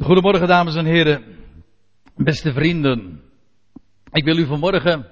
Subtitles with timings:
[0.00, 1.24] Goedemorgen dames en heren,
[2.16, 3.20] beste vrienden.
[4.12, 5.06] Ik wil u vanmorgen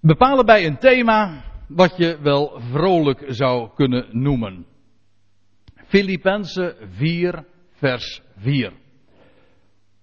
[0.00, 4.66] bepalen bij een thema wat je wel vrolijk zou kunnen noemen.
[5.86, 8.72] Filippenzen 4 vers 4.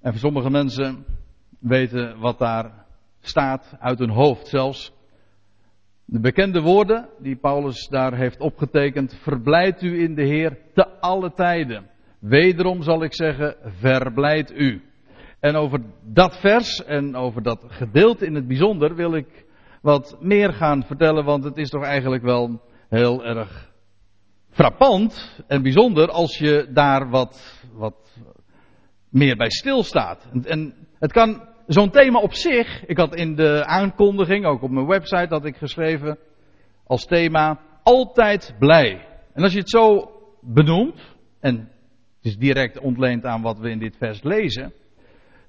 [0.01, 1.05] En voor sommige mensen
[1.59, 2.85] weten wat daar
[3.21, 4.93] staat uit hun hoofd zelfs.
[6.05, 9.15] De bekende woorden die Paulus daar heeft opgetekend.
[9.21, 11.93] Verblijd u in de Heer te alle tijden.
[12.27, 14.81] Wederom zal ik zeggen, verblijd u.
[15.39, 19.45] En over dat vers en over dat gedeelte in het bijzonder wil ik
[19.81, 23.71] wat meer gaan vertellen, want het is toch eigenlijk wel heel erg
[24.49, 28.17] frappant en bijzonder als je daar wat, wat
[29.09, 30.27] meer bij stilstaat.
[30.31, 34.71] En, en het kan zo'n thema op zich, ik had in de aankondiging, ook op
[34.71, 36.17] mijn website had ik geschreven
[36.83, 39.07] als thema altijd blij.
[39.33, 41.69] En als je het zo benoemt, en
[42.25, 44.73] is direct ontleend aan wat we in dit vers lezen,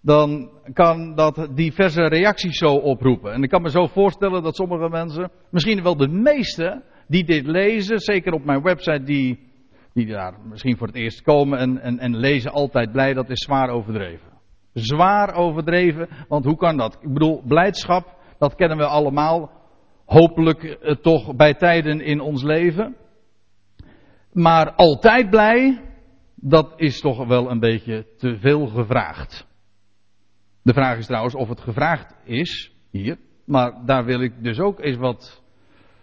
[0.02, 3.32] dan kan dat diverse reacties zo oproepen.
[3.32, 7.46] En ik kan me zo voorstellen dat sommige mensen, misschien wel de meeste, die dit
[7.46, 9.38] lezen, zeker op mijn website, die,
[9.92, 13.44] die daar misschien voor het eerst komen en, en, en lezen altijd blij, dat is
[13.44, 14.30] zwaar overdreven.
[14.72, 16.98] Zwaar overdreven, want hoe kan dat?
[17.00, 19.50] Ik bedoel, blijdschap, dat kennen we allemaal,
[20.04, 22.96] hopelijk eh, toch bij tijden in ons leven.
[24.32, 25.85] Maar altijd blij,
[26.48, 29.46] dat is toch wel een beetje te veel gevraagd.
[30.62, 34.80] De vraag is trouwens of het gevraagd is hier, maar daar wil ik dus ook
[34.80, 35.42] eens wat,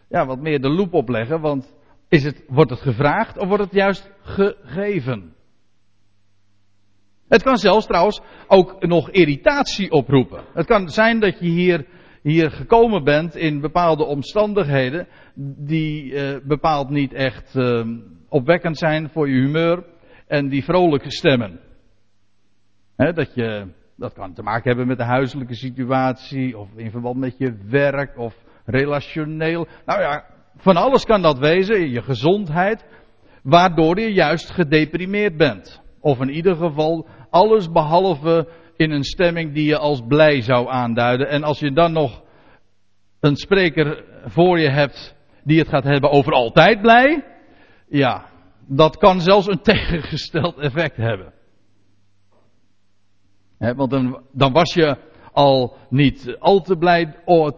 [0.09, 1.75] ja, wat meer de loep op leggen, want
[2.07, 5.33] is het, wordt het gevraagd of wordt het juist gegeven?
[7.27, 10.43] Het kan zelfs trouwens ook nog irritatie oproepen.
[10.53, 11.87] Het kan zijn dat je hier,
[12.21, 15.07] hier gekomen bent in bepaalde omstandigheden
[15.57, 17.87] die uh, bepaald niet echt uh,
[18.29, 19.91] opwekkend zijn voor je humeur
[20.27, 21.59] en die vrolijk stemmen.
[22.95, 27.37] Dat, je, dat kan te maken hebben met de huiselijke situatie of in verband met
[27.37, 29.67] je werk of relationeel.
[29.85, 30.25] Nou ja,
[30.57, 32.85] van alles kan dat wezen, je gezondheid,
[33.43, 35.81] waardoor je juist gedeprimeerd bent.
[35.99, 41.29] Of in ieder geval alles behalve in een stemming die je als blij zou aanduiden.
[41.29, 42.23] En als je dan nog
[43.19, 47.23] een spreker voor je hebt die het gaat hebben over altijd blij,
[47.87, 48.25] ja,
[48.67, 51.33] dat kan zelfs een tegengesteld effect hebben.
[53.57, 53.89] want
[54.31, 54.97] dan, was je
[55.31, 57.49] al niet al te blij oh,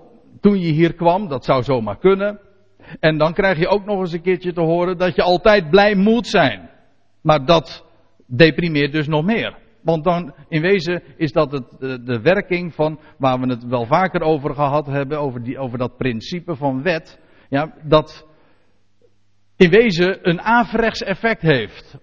[0.42, 2.40] toen je hier kwam, dat zou zomaar kunnen.
[3.00, 5.96] En dan krijg je ook nog eens een keertje te horen dat je altijd blij
[5.96, 6.70] moet zijn.
[7.22, 7.86] Maar dat
[8.26, 9.58] deprimeert dus nog meer.
[9.82, 13.86] Want dan, in wezen is dat het, de, de, werking van, waar we het wel
[13.86, 17.20] vaker over gehad hebben, over, die, over dat principe van wet.
[17.50, 18.28] Ja, dat
[19.58, 21.98] in wezen een averechts effect heeft.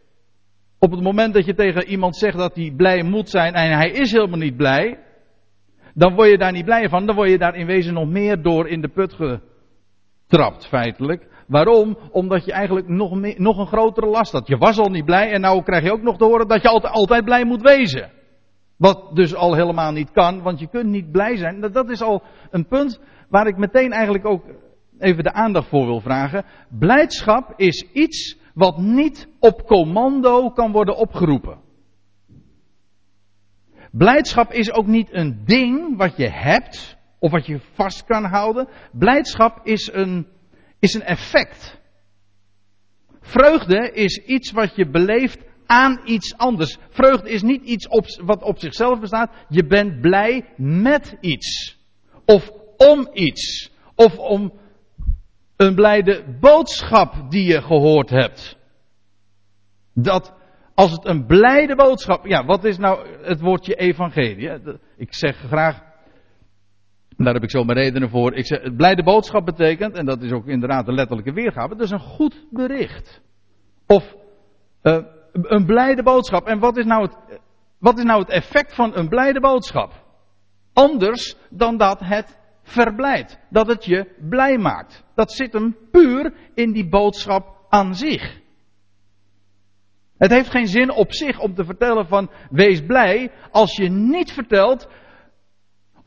[0.78, 3.90] Op het moment dat je tegen iemand zegt dat hij blij moet zijn en hij
[3.90, 4.98] is helemaal niet blij,
[5.94, 7.06] dan word je daar niet blij van.
[7.06, 11.26] Dan word je daar in wezen nog meer door in de put getrapt, feitelijk.
[11.46, 11.98] Waarom?
[12.10, 14.48] Omdat je eigenlijk nog, meer, nog een grotere last had.
[14.48, 16.69] Je was al niet blij en nou krijg je ook nog te horen dat je
[16.69, 18.10] altijd, altijd blij moet wezen.
[18.76, 21.60] Wat dus al helemaal niet kan, want je kunt niet blij zijn.
[21.60, 24.44] Dat is al een punt waar ik meteen eigenlijk ook
[25.02, 26.44] even de aandacht voor wil vragen.
[26.78, 31.60] Blijdschap is iets wat niet op commando kan worden opgeroepen.
[33.90, 38.68] Blijdschap is ook niet een ding wat je hebt of wat je vast kan houden.
[38.92, 40.26] Blijdschap is een
[40.78, 41.80] is een effect.
[43.20, 46.78] Vreugde is iets wat je beleeft aan iets anders.
[46.90, 47.86] Vreugde is niet iets
[48.24, 49.30] wat op zichzelf bestaat.
[49.48, 51.78] Je bent blij met iets.
[52.24, 53.70] Of om iets.
[53.94, 54.52] Of om
[55.62, 58.56] een blijde boodschap die je gehoord hebt.
[59.95, 60.34] Dat
[60.75, 62.27] als het een blijde boodschap.
[62.27, 64.50] Ja, wat is nou het woordje evangelie?
[64.97, 65.91] Ik zeg graag
[67.17, 68.34] daar heb ik zo mijn redenen voor.
[68.34, 72.00] Ik zeg, blijde boodschap betekent, en dat is ook inderdaad de letterlijke weergave, is een
[72.00, 73.21] goed bericht.
[73.87, 74.15] Of
[74.83, 74.99] uh,
[75.33, 76.47] een blijde boodschap.
[76.47, 77.41] En wat is, nou het,
[77.79, 79.93] wat is nou het effect van een blijde boodschap?
[80.73, 82.41] Anders dan dat het
[82.72, 83.38] verblijdt.
[83.50, 85.04] Dat het je blij maakt.
[85.14, 88.40] Dat zit hem puur in die boodschap aan zich.
[90.16, 94.32] Het heeft geen zin op zich om te vertellen van wees blij als je niet
[94.32, 94.88] vertelt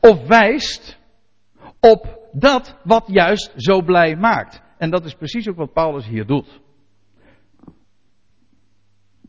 [0.00, 0.98] of wijst
[1.80, 4.62] op dat wat juist zo blij maakt.
[4.78, 6.60] En dat is precies ook wat Paulus hier doet.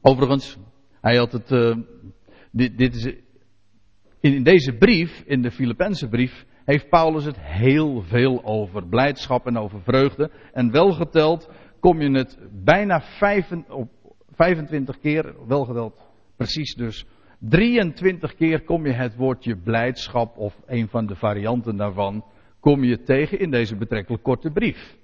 [0.02, 0.58] Overigens,
[1.02, 1.52] hij had het.
[1.52, 1.76] Uh,
[2.52, 3.14] dit, dit, is.
[4.20, 9.58] In deze brief, in de Filippense brief, heeft Paulus het heel veel over blijdschap en
[9.58, 10.32] over vreugde.
[10.54, 11.50] En wel geteld
[11.80, 13.90] kom je het bijna vijf, op
[14.32, 16.02] 25 keer, wel geweld,
[16.36, 17.06] precies dus.
[17.40, 22.24] 23 keer kom je het woordje blijdschap of een van de varianten daarvan
[22.60, 24.96] kom je tegen in deze betrekkelijk korte brief.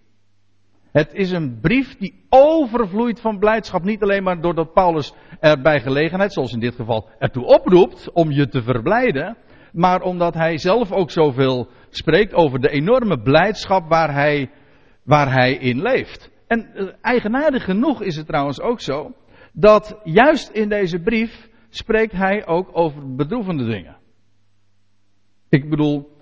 [0.92, 3.84] Het is een brief die overvloeit van blijdschap.
[3.84, 8.32] Niet alleen maar doordat Paulus er bij gelegenheid, zoals in dit geval, ertoe oproept om
[8.32, 9.38] je te verblijden.
[9.74, 14.50] Maar omdat hij zelf ook zoveel spreekt over de enorme blijdschap waar hij,
[15.04, 16.32] waar hij in leeft.
[16.48, 19.16] En eh, eigenaardig genoeg is het trouwens ook zo.
[19.54, 23.98] Dat juist in deze brief spreekt hij ook over bedroevende dingen.
[25.50, 26.14] Ik bedoel,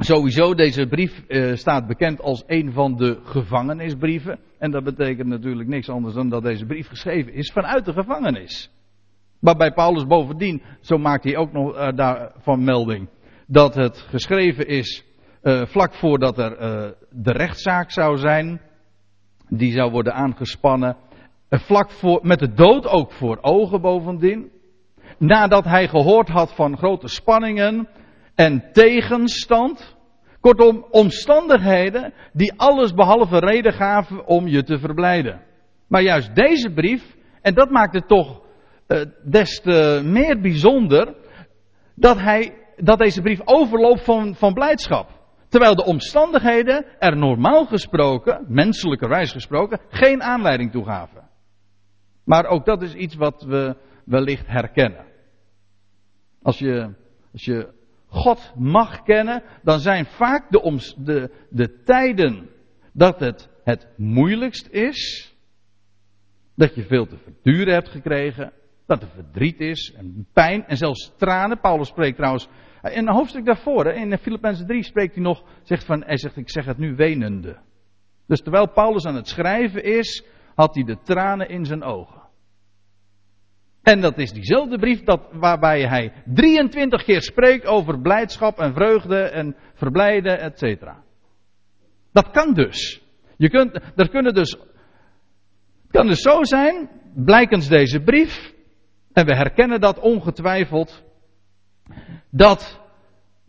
[0.00, 4.38] Sowieso, deze brief uh, staat bekend als een van de gevangenisbrieven.
[4.58, 8.70] En dat betekent natuurlijk niks anders dan dat deze brief geschreven is vanuit de gevangenis.
[9.40, 13.08] Waarbij Paulus bovendien, zo maakt hij ook nog uh, daarvan melding,
[13.46, 15.04] dat het geschreven is
[15.42, 16.56] uh, vlak voordat er
[17.10, 18.60] de rechtszaak zou zijn.
[19.48, 20.96] Die zou worden aangespannen.
[21.48, 24.50] vlak voor, met de dood ook voor ogen bovendien.
[25.18, 27.88] Nadat hij gehoord had van grote spanningen
[28.34, 29.96] en tegenstand.
[30.40, 35.40] Kortom, omstandigheden die alles behalve reden gaven om je te verblijden.
[35.88, 38.42] Maar juist deze brief, en dat maakt het toch
[38.88, 41.14] uh, des te meer bijzonder,
[41.94, 45.16] dat, hij, dat deze brief overloopt van, van blijdschap.
[45.48, 51.28] Terwijl de omstandigheden er normaal gesproken, menselijkerwijs gesproken, geen aanleiding toe gaven.
[52.24, 55.04] Maar ook dat is iets wat we wellicht herkennen.
[56.42, 56.94] Als je,
[57.32, 57.72] als je
[58.06, 62.50] God mag kennen, dan zijn vaak de, de, de tijden
[62.92, 65.32] dat het het moeilijkst is,
[66.54, 68.52] dat je veel te verduren hebt gekregen,
[68.88, 71.60] dat er verdriet is en pijn en zelfs tranen.
[71.60, 72.48] Paulus spreekt trouwens,
[72.82, 76.50] in een hoofdstuk daarvoor, in Filippenzen 3 spreekt hij nog, zegt van, hij zegt, ik
[76.50, 77.56] zeg het nu wenende.
[78.26, 80.24] Dus terwijl Paulus aan het schrijven is,
[80.54, 82.22] had hij de tranen in zijn ogen.
[83.82, 89.20] En dat is diezelfde brief dat, waarbij hij 23 keer spreekt over blijdschap en vreugde
[89.20, 90.92] en verblijden, etc.
[92.12, 93.02] Dat kan dus.
[93.36, 94.50] Je kunt, er kunnen dus,
[95.82, 98.56] het kan dus zo zijn, blijkens deze brief,
[99.18, 101.04] en we herkennen dat ongetwijfeld,
[102.30, 102.80] dat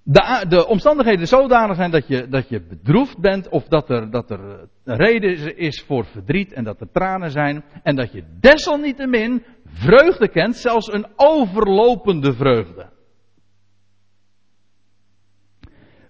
[0.03, 4.29] de, de, omstandigheden zodanig zijn dat je, dat je bedroefd bent of dat er, dat
[4.29, 10.29] er reden is voor verdriet en dat er tranen zijn en dat je desalniettemin vreugde
[10.29, 12.89] kent, zelfs een overlopende vreugde.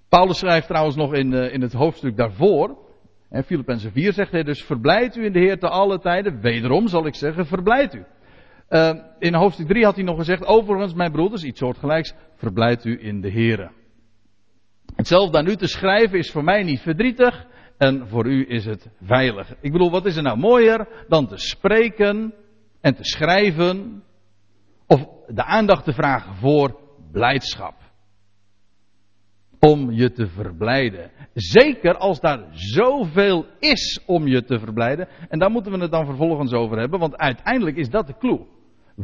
[0.09, 2.77] Paulus schrijft trouwens nog in, eh, in het hoofdstuk daarvoor,
[3.29, 6.87] en Filippenzen 4 zegt hij dus, verblijd u in de Heer te alle tijden, wederom
[6.87, 8.05] zal ik zeggen, verblijd u.
[8.69, 13.03] Uh, in hoofdstuk 3 had hij nog gezegd, overigens mijn broeders, iets soortgelijks, verblijd u
[13.03, 13.71] in de Heer.
[14.95, 18.89] Hetzelfde aan u te schrijven is voor mij niet verdrietig en voor u is het
[19.01, 19.55] veilig.
[19.61, 22.33] Ik bedoel, wat is er nou mooier dan te spreken
[22.81, 24.03] en te schrijven
[24.87, 26.79] of de aandacht te vragen voor
[27.11, 27.75] blijdschap.
[29.59, 31.11] Om je te verblijden.
[31.33, 35.07] Zeker als daar zoveel is om je te verblijden.
[35.29, 38.45] En daar moeten we het dan vervolgens over hebben, want uiteindelijk is dat de clue.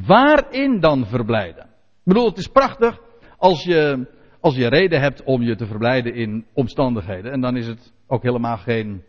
[0.06, 1.64] Waarin dan verblijden?
[1.64, 3.00] Ik bedoel, het is prachtig
[3.38, 4.14] als je
[4.46, 7.32] als je reden hebt om je te verblijden in omstandigheden.
[7.32, 9.04] En dan is het ook helemaal geen,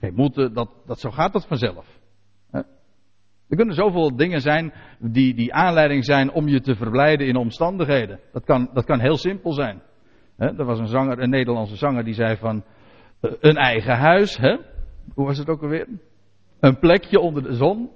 [0.00, 1.98] geen moeten, dat, dat, zo gaat dat vanzelf.
[3.48, 8.20] Er kunnen zoveel dingen zijn die, die aanleiding zijn om je te verblijden in omstandigheden.
[8.32, 9.82] Dat kan, dat kan heel simpel zijn.
[10.36, 12.64] er was een zanger, een Nederlandse zanger, die zei van
[13.20, 14.36] eh, een eigen huis.
[14.36, 14.56] Hè?
[15.14, 15.86] Hoe was het ook alweer?
[16.60, 17.90] Een plekje onder de zon.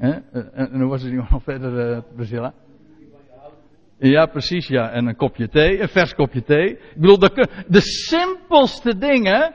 [0.00, 2.52] En, en, hoe was het nog verder, uh, Priscilla?
[3.98, 4.90] Ja, precies, ja.
[4.90, 6.70] En een kopje thee, een vers kopje thee.
[6.70, 9.54] Ik bedoel, de, de simpelste dingen,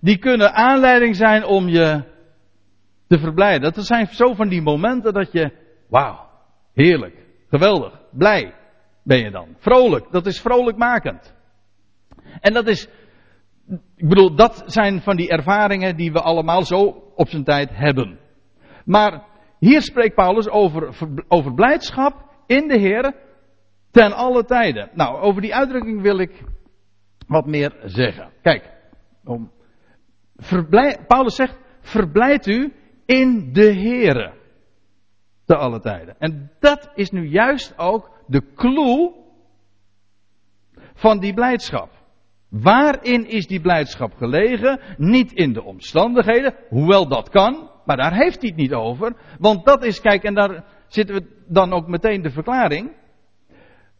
[0.00, 2.02] die kunnen aanleiding zijn om je
[3.08, 3.72] te verblijden.
[3.72, 5.52] Dat zijn zo van die momenten dat je,
[5.88, 6.28] wauw,
[6.72, 7.16] heerlijk,
[7.48, 8.54] geweldig, blij
[9.02, 9.48] ben je dan.
[9.58, 11.34] Vrolijk, dat is vrolijkmakend.
[12.40, 12.88] En dat is,
[13.96, 16.82] ik bedoel, dat zijn van die ervaringen die we allemaal zo
[17.14, 18.18] op zijn tijd hebben.
[18.84, 19.32] Maar
[19.64, 20.94] hier spreekt Paulus over,
[21.28, 22.14] over blijdschap
[22.46, 23.14] in de Heer
[23.94, 24.90] Ten alle tijden.
[24.94, 26.42] Nou, over die uitdrukking wil ik
[27.26, 28.30] wat meer zeggen.
[28.42, 28.70] Kijk,
[29.24, 29.50] om,
[31.06, 32.72] Paulus zegt, verblijd u
[33.06, 34.32] in de Here.
[35.44, 36.16] Te alle tijden.
[36.18, 39.12] En dat is nu juist ook de clue
[40.94, 41.90] van die blijdschap.
[42.48, 44.80] Waarin is die blijdschap gelegen?
[44.96, 49.16] Niet in de omstandigheden, hoewel dat kan, maar daar heeft hij het niet over.
[49.38, 52.92] Want dat is, kijk, en daar zitten we dan ook meteen de verklaring.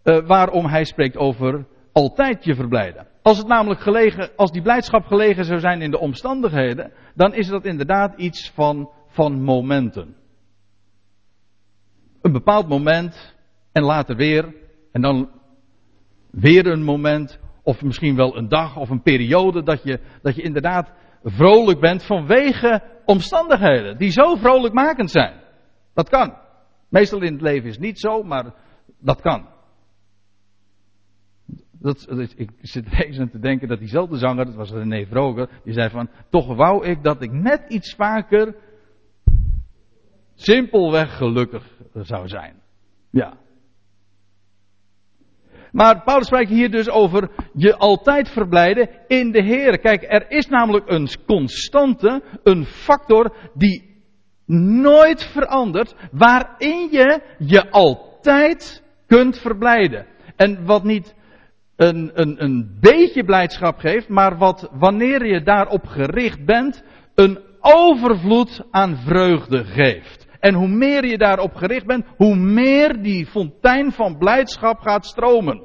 [0.04, 3.06] Uh, waarom hij spreekt over altijd je verblijden.
[3.22, 7.48] Als het namelijk gelegen, als die blijdschap gelegen zou zijn in de omstandigheden, dan is
[7.48, 10.14] dat inderdaad iets van van momenten.
[12.22, 13.34] Een bepaald moment
[13.72, 14.54] en later weer
[14.92, 15.30] en dan
[16.30, 20.42] weer een moment of misschien wel een dag of een periode dat je, dat je
[20.42, 20.92] inderdaad
[21.24, 25.40] vrolijk bent vanwege omstandigheden die zo vrolijkmakend zijn.
[25.94, 26.34] Dat kan.
[26.88, 28.54] Meestal in het leven is het niet zo, maar
[28.98, 29.48] dat kan.
[31.72, 35.90] Dat, ik zit deze te denken dat diezelfde zanger, dat was René Vroger, die zei
[35.90, 38.56] van, toch wou ik dat ik net iets vaker
[40.34, 42.62] simpelweg gelukkig zou zijn.
[43.10, 43.36] Ja.
[45.74, 49.78] Maar Paulus spreekt hier dus over je altijd verblijden in de Heer.
[49.78, 54.02] Kijk, er is namelijk een constante, een factor die
[54.80, 60.06] nooit verandert, waarin je je altijd kunt verblijden.
[60.36, 61.14] En wat niet
[61.76, 68.62] een, een, een beetje blijdschap geeft, maar wat wanneer je daarop gericht bent, een overvloed
[68.70, 70.23] aan vreugde geeft.
[70.44, 75.62] En hoe meer je daarop gericht bent, hoe meer die fontein van blijdschap gaat stromen.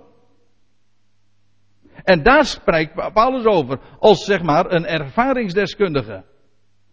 [2.03, 6.24] En daar spreekt Paulus over, als zeg maar een ervaringsdeskundige.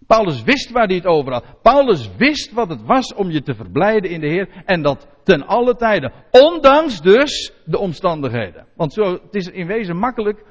[0.06, 1.44] Paulus wist waar hij het over had.
[1.62, 4.48] Paulus wist wat het was om je te verblijden in de Heer.
[4.64, 6.12] En dat ten alle tijden.
[6.30, 8.66] Ondanks dus de omstandigheden.
[8.76, 10.44] Want zo, het is in wezen makkelijk,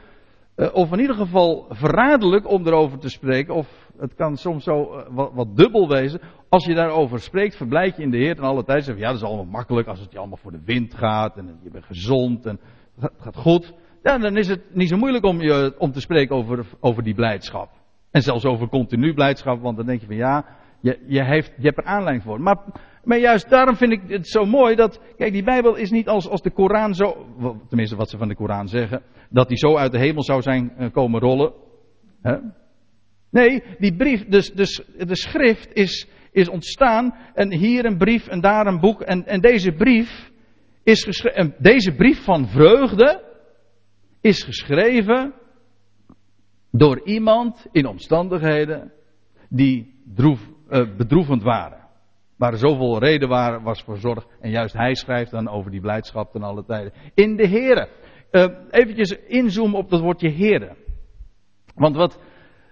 [0.55, 3.53] eh, of in ieder geval verraderlijk om erover te spreken.
[3.53, 6.21] Of het kan soms zo eh, wat, wat, dubbel wezen.
[6.55, 8.83] Als je daarover spreekt, verblijd je in de Heer ten alle tijden.
[8.83, 11.37] Zeg ja, dat is allemaal makkelijk als het je allemaal voor de wind gaat.
[11.37, 12.59] En je bent gezond en
[12.99, 13.73] het gaat goed.
[14.03, 17.13] Ja, dan is het niet zo moeilijk om, je, om te spreken over, over die
[17.13, 17.69] blijdschap.
[18.11, 20.45] En zelfs over continu blijdschap, want dan denk je van ja,
[20.79, 22.41] je, je, heeft, je hebt er aanleiding voor.
[22.41, 22.57] Maar,
[23.03, 26.29] maar juist daarom vind ik het zo mooi dat, kijk, die Bijbel is niet als,
[26.29, 27.25] als de Koran zo,
[27.67, 30.71] tenminste wat ze van de Koran zeggen, dat die zo uit de hemel zou zijn
[30.77, 31.53] eh, komen rollen.
[33.29, 38.41] Nee, die brief, dus, dus de schrift is, is ontstaan en hier een brief en
[38.41, 40.31] daar een boek en, en deze brief
[40.83, 43.23] is geschreven, deze brief van vreugde
[44.21, 45.33] is geschreven
[46.71, 48.91] door iemand in omstandigheden
[49.49, 51.83] die droef, uh, bedroevend waren.
[52.37, 54.25] Waar er zoveel reden waren, was voor zorg.
[54.39, 56.93] En juist hij schrijft dan over die blijdschap ten alle tijden.
[57.13, 57.87] In de Heren.
[58.31, 60.75] Uh, eventjes inzoomen op dat woordje Heren.
[61.75, 62.19] Want wat,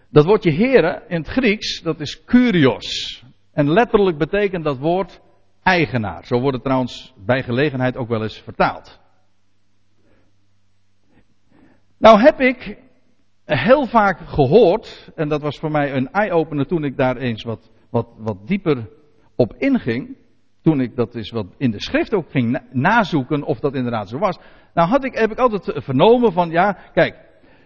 [0.10, 3.23] dat woordje Heren in het Grieks, dat is Kurios.
[3.54, 5.22] En letterlijk betekent dat woord
[5.64, 6.26] eigenaar.
[6.26, 9.00] Zo wordt het trouwens bij gelegenheid ook wel eens vertaald.
[11.98, 12.78] Nou heb ik
[13.46, 17.72] heel vaak gehoord, en dat was voor mij een eye-opener toen ik daar eens wat,
[17.90, 18.90] wat, wat dieper
[19.36, 20.18] op inging.
[20.62, 24.18] Toen ik dat eens wat in de schrift ook ging nazoeken of dat inderdaad zo
[24.18, 24.40] was.
[24.74, 27.16] Nou had ik, heb ik altijd vernomen van, ja, kijk,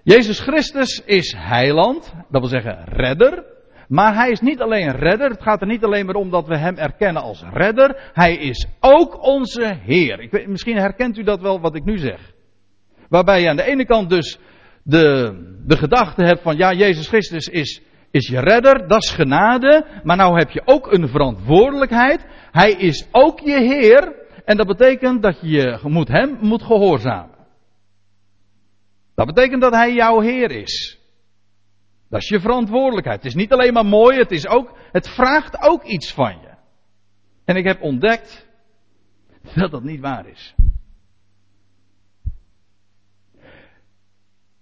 [0.03, 3.56] Jezus Christus is heiland, dat wil zeggen redder.
[3.87, 6.57] Maar hij is niet alleen redder, het gaat er niet alleen maar om dat we
[6.57, 8.11] hem erkennen als redder.
[8.13, 10.45] Hij is ook onze Heer.
[10.47, 12.31] Misschien herkent u dat wel wat ik nu zeg.
[13.09, 14.39] Waarbij je aan de ene kant dus
[14.83, 15.33] de,
[15.65, 19.85] de gedachte hebt van ja, Jezus Christus is, is je redder, dat is genade.
[20.03, 22.25] Maar nou heb je ook een verantwoordelijkheid.
[22.51, 24.25] Hij is ook je Heer.
[24.45, 27.35] En dat betekent dat je moet hem moet gehoorzamen.
[29.15, 30.96] Dat betekent dat hij jouw Heer is.
[32.09, 33.17] Dat is je verantwoordelijkheid.
[33.17, 36.55] Het is niet alleen maar mooi, het, is ook, het vraagt ook iets van je.
[37.45, 38.47] En ik heb ontdekt
[39.55, 40.55] dat dat niet waar is.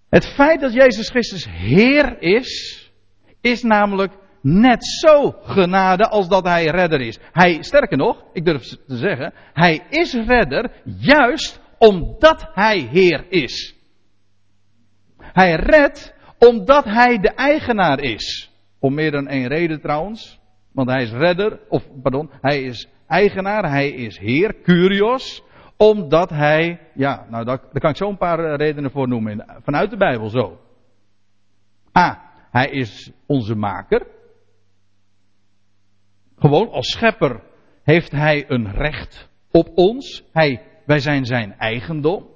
[0.10, 2.82] Het feit dat Jezus Christus Heer is,
[3.42, 7.20] is namelijk net zo genade als dat Hij redder is.
[7.32, 13.76] Hij, sterker nog, ik durf te zeggen, Hij is redder juist omdat Hij Heer is.
[15.18, 18.52] Hij redt omdat Hij de eigenaar is.
[18.80, 20.40] Om meer dan één reden trouwens.
[20.72, 25.44] Want Hij is redder, of pardon, Hij is eigenaar, Hij is Heer, Curios
[25.78, 29.46] omdat hij, ja, nou daar, kan ik zo een paar eh, redenen voor noemen.
[29.64, 30.60] Vanuit de Bijbel zo.
[31.98, 34.08] A, hij is onze maker.
[36.38, 37.44] Gewoon als schepper
[37.84, 40.24] heeft hij een recht op ons.
[40.32, 42.28] Hij, wij zijn zijn eigendom.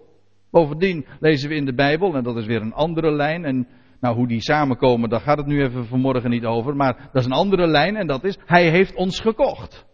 [0.51, 3.45] Bovendien lezen we in de Bijbel, en dat is weer een andere lijn.
[3.45, 3.67] En
[3.99, 6.75] nou, hoe die samenkomen, daar gaat het nu even vanmorgen niet over.
[6.75, 9.87] Maar dat is een andere lijn en dat is, hij heeft ons gekocht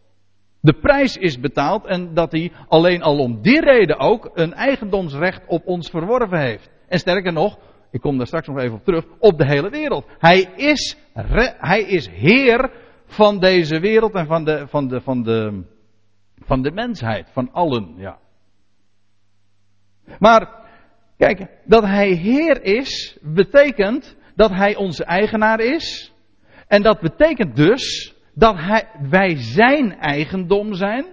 [0.66, 5.42] de prijs is betaald en dat hij alleen al om die reden ook een eigendomsrecht
[5.48, 6.70] op ons verworven heeft.
[6.88, 7.58] En sterker nog,
[7.92, 10.06] ik kom daar straks nog even op terug, op de hele wereld.
[10.18, 10.98] Hij is,
[11.58, 12.72] hij is heer
[13.06, 15.64] van deze wereld en van de, van de, van de,
[16.40, 18.18] van de mensheid, van allen, ja.
[20.20, 20.65] Maar,
[21.18, 26.14] kijk, dat hij heer is, betekent dat hij onze eigenaar is.
[26.68, 28.56] En dat betekent dus dat
[29.10, 31.06] wij zijn eigendom zijn.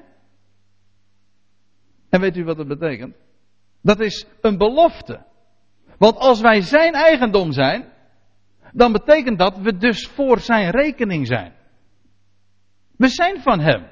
[2.08, 3.16] En weet u wat dat betekent?
[3.82, 5.24] Dat is een belofte.
[5.98, 7.92] Want als wij zijn eigendom zijn,
[8.72, 11.54] dan betekent dat we dus voor zijn rekening zijn.
[12.96, 13.90] We zijn van hem.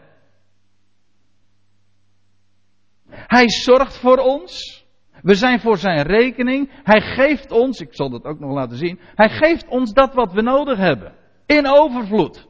[3.10, 4.79] Hij zorgt voor ons.
[5.22, 6.70] We zijn voor zijn rekening.
[6.82, 8.98] Hij geeft ons, ik zal dat ook nog laten zien.
[9.14, 11.12] Hij geeft ons dat wat we nodig hebben.
[11.46, 12.48] In overvloed.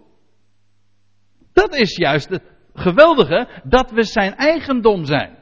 [1.52, 2.42] Dat is juist het
[2.74, 5.38] geweldige, dat we zijn eigendom zijn.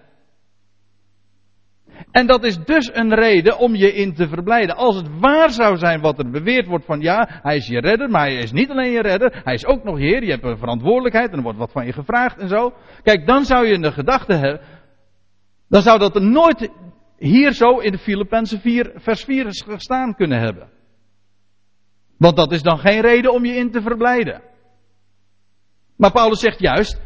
[2.11, 4.76] En dat is dus een reden om je in te verblijden.
[4.76, 8.11] Als het waar zou zijn wat er beweerd wordt van ja, hij is je redder,
[8.11, 10.58] maar hij is niet alleen je redder, hij is ook nog heer, je hebt een
[10.58, 12.73] verantwoordelijkheid en er wordt wat van je gevraagd en zo.
[13.02, 14.61] Kijk, dan zou je in de gedachte hebben,
[15.68, 16.70] dan zou dat er nooit
[17.18, 20.68] hier zo in de Filippenzen 4, vers 4 gestaan kunnen hebben.
[22.18, 24.42] Want dat is dan geen reden om je in te verblijden.
[25.96, 27.00] Maar Paulus zegt juist,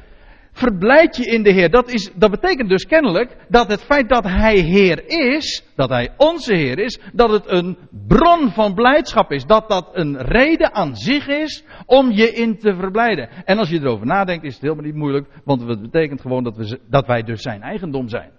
[0.52, 1.70] verblijd je in de Heer.
[1.70, 6.14] Dat, is, dat betekent dus kennelijk dat het feit dat Hij Heer is, dat Hij
[6.16, 7.78] onze Heer is, dat het een
[8.08, 9.44] bron van blijdschap is.
[9.44, 13.28] Dat dat een reden aan zich is om je in te verblijden.
[13.44, 16.56] En als je erover nadenkt is het helemaal niet moeilijk, want het betekent gewoon dat,
[16.56, 18.30] we, dat wij dus zijn eigendom zijn.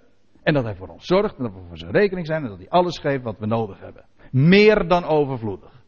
[0.44, 2.58] En dat Hij voor ons zorgt en dat we voor zijn rekening zijn en dat
[2.58, 4.06] Hij alles geeft wat we nodig hebben.
[4.32, 5.82] Meer dan overvloedig.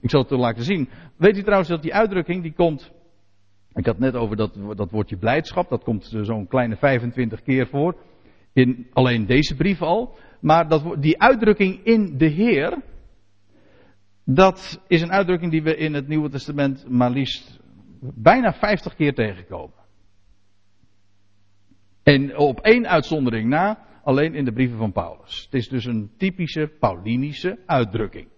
[0.00, 0.88] Ik zal het laten zien.
[1.16, 2.92] Weet u trouwens dat die uitdrukking die komt.
[3.72, 5.68] Ik had net over dat, dat woordje blijdschap.
[5.68, 7.96] Dat komt zo'n kleine 25 keer voor.
[8.52, 10.16] In alleen deze brief al.
[10.40, 12.82] Maar dat, die uitdrukking in de Heer.
[14.24, 17.60] Dat is een uitdrukking die we in het Nieuwe Testament maar liefst
[18.00, 19.79] bijna 50 keer tegenkomen.
[22.02, 25.42] En op één uitzondering na, alleen in de brieven van Paulus.
[25.44, 28.28] Het is dus een typische Paulinische uitdrukking.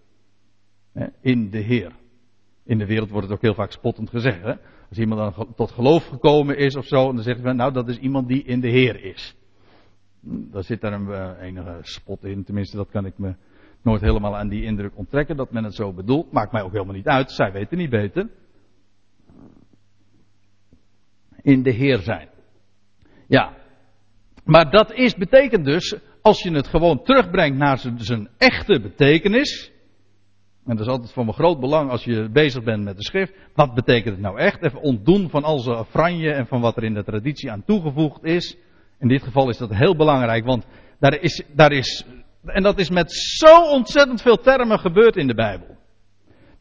[1.20, 1.92] In de Heer.
[2.64, 4.42] In de wereld wordt het ook heel vaak spottend gezegd.
[4.42, 4.54] Hè?
[4.88, 7.98] Als iemand dan tot geloof gekomen is of zo, dan zegt men, nou dat is
[7.98, 9.36] iemand die in de Heer is.
[10.20, 13.34] Daar zit daar een uh, enige spot in, tenminste dat kan ik me
[13.82, 16.32] nooit helemaal aan die indruk onttrekken dat men het zo bedoelt.
[16.32, 18.28] Maakt mij ook helemaal niet uit, zij weten niet beter.
[21.42, 22.28] In de Heer zijn.
[23.32, 23.52] Ja.
[24.44, 29.72] Maar dat is, betekent dus, als je het gewoon terugbrengt naar zijn, echte betekenis.
[30.64, 33.32] En dat is altijd van mijn groot belang als je bezig bent met de schrift.
[33.54, 34.62] Wat betekent het nou echt?
[34.62, 38.24] Even ontdoen van al zijn franje en van wat er in de traditie aan toegevoegd
[38.24, 38.56] is.
[38.98, 40.66] In dit geval is dat heel belangrijk, want
[40.98, 42.04] daar is, daar is,
[42.44, 45.76] en dat is met zo ontzettend veel termen gebeurd in de Bijbel.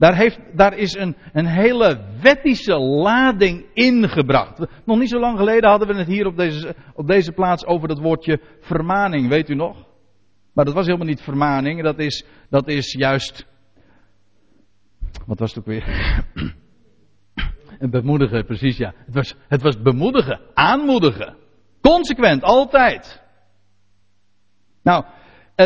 [0.02, 4.60] Daar, heeft, daar is een, een hele wettische lading ingebracht.
[4.86, 7.88] Nog niet zo lang geleden hadden we het hier op deze, op deze plaats over
[7.88, 9.88] dat woordje vermaning, weet u nog?
[10.54, 13.46] Maar dat was helemaal niet vermaning, dat is, dat is juist.
[15.26, 15.86] Wat was het ook weer?
[17.80, 18.94] Bemoedigen, precies ja.
[19.06, 21.36] Het was, het was bemoedigen, aanmoedigen.
[21.82, 23.22] Consequent, altijd.
[24.84, 25.06] Nou,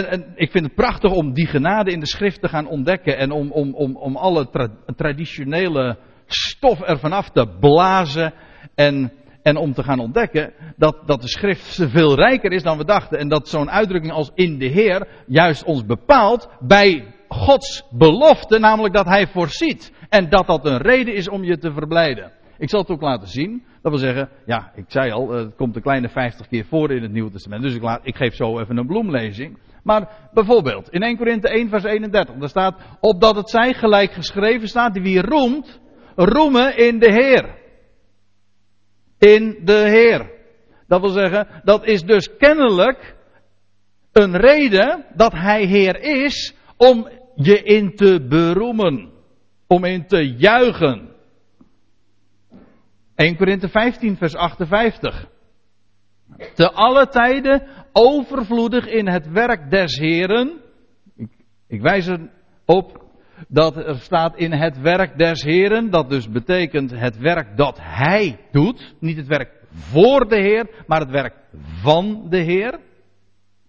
[0.03, 3.31] en, ik vind het prachtig om die genade in de schrift te gaan ontdekken en
[3.31, 4.47] om, om, om, om alle
[4.95, 8.33] traditionele stof ervan af te blazen
[8.75, 12.85] en, en om te gaan ontdekken dat, dat de schrift veel rijker is dan we
[12.85, 18.59] dachten en dat zo'n uitdrukking als in de Heer juist ons bepaalt bij Gods belofte,
[18.59, 22.31] namelijk dat Hij voorziet en dat dat een reden is om je te verblijden.
[22.57, 23.63] Ik zal het ook laten zien.
[23.81, 27.01] Dat wil zeggen, ja, ik zei al, het komt een kleine 50 keer voor in
[27.01, 27.63] het Nieuwe Testament.
[27.63, 29.57] Dus ik, laat, ik geef zo even een bloemlezing.
[29.85, 34.67] Maar bijvoorbeeld, in 1 Korinthe 1 vers 31, daar staat, opdat het zij gelijk geschreven
[34.67, 35.79] staat, die wie roemt,
[36.15, 37.55] roemen in de Heer.
[39.19, 40.31] In de Heer.
[40.87, 43.15] Dat wil zeggen, dat is dus kennelijk
[44.11, 49.11] een reden dat Hij Heer is om je in te beroemen.
[49.67, 51.09] Om in te juichen.
[53.15, 55.27] 1 Korinthe 15 vers 58.
[56.53, 60.61] Te alle tijden overvloedig in het werk des Heren.
[61.67, 62.09] Ik, wijs
[62.65, 63.03] erop
[63.47, 65.89] dat er staat in het werk des Heren.
[65.89, 68.95] Dat dus betekent het werk dat Hij doet.
[68.99, 71.33] Niet het werk voor de Heer, maar het werk
[71.81, 72.71] van de Heer.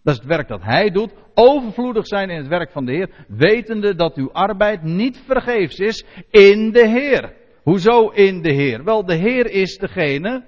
[0.02, 1.12] Dat is het werk dat Hij doet.
[1.34, 3.10] Overvloedig zijn in het werk van de Heer.
[3.28, 7.32] Wetende dat uw arbeid niet vergeefs is in de Heer.
[7.62, 8.84] Hoezo in de Heer?
[8.84, 10.44] Wel, de Heer is degene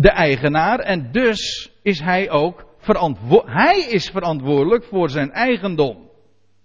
[0.00, 3.58] de eigenaar en dus is hij ook verantwoordelijk.
[3.58, 6.10] Hij is verantwoordelijk voor zijn eigendom.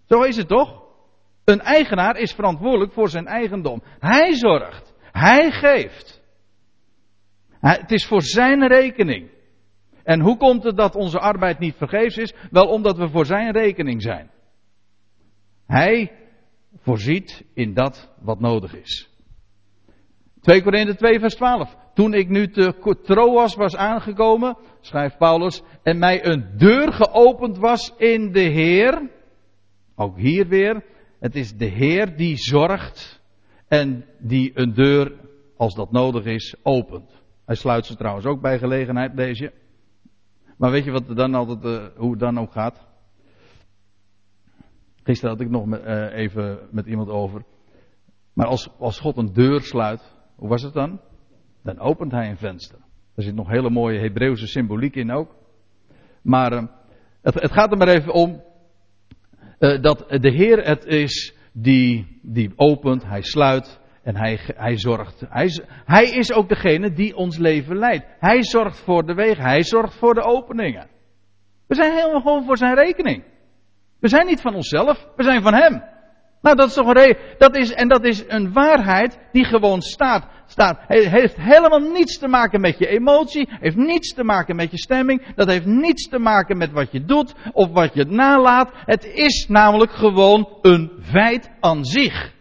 [0.06, 0.84] Zo is het toch?
[1.44, 3.84] Een eigenaar is verantwoordelijk voor zijn eigendom.
[4.00, 4.94] Hij zorgt.
[5.12, 6.22] Hij geeft.
[7.60, 9.30] Het is voor zijn rekening.
[10.04, 12.34] En hoe komt het dat onze arbeid niet vergeefs is?
[12.52, 14.30] Wel omdat we voor zijn rekening zijn.
[15.68, 16.12] Hij
[16.78, 19.10] voorziet in dat wat nodig is.
[20.42, 21.82] 2 Korinthe 2 vers 12.
[21.94, 27.94] Toen ik nu te Troas was aangekomen, schrijft Paulus, en mij een deur geopend was
[27.98, 29.10] in de Heer.
[29.96, 30.84] Ook hier weer,
[31.20, 33.22] het is de Heer die zorgt
[33.68, 35.12] en die een deur,
[35.58, 37.22] als dat nodig is, opent.
[37.46, 39.54] Hij sluit ze trouwens ook bij gelegenheid, deze.
[40.58, 42.88] Maar weet je wat er dan altijd, uh, hoe het dan ook gaat?
[45.04, 47.44] Gisteren had ik nog uh, even met iemand over.
[48.34, 51.00] Maar als, als God een deur sluit, hoe was het dan?
[51.64, 52.80] Dan opent hij een venster.
[53.16, 55.36] Er zit nog hele mooie Hebreeuwse symboliek in ook.
[56.22, 56.64] Maar uh,
[57.22, 58.44] het, het, gaat er maar even om
[59.58, 65.24] dat de Heer het is die, die opent, hij sluit en hij, hij zorgt.
[65.30, 65.50] Hij,
[65.86, 68.06] hij is ook degene die ons leven leidt.
[68.20, 70.88] Hij zorgt voor de wegen, hij zorgt voor de openingen.
[71.68, 73.24] We zijn helemaal gewoon voor zijn rekening.
[74.00, 75.84] We zijn niet van onszelf, we zijn van hem.
[76.42, 77.18] Nou, dat is toch een.
[77.38, 80.28] Dat is, en dat is een waarheid die gewoon staat.
[80.56, 83.50] Het heeft helemaal niets te maken met je emotie.
[83.50, 85.36] Heeft niets te maken met je stemming.
[85.36, 88.72] Dat heeft niets te maken met wat je doet of wat je nalaat.
[88.74, 92.34] Het is namelijk gewoon een feit aan zich.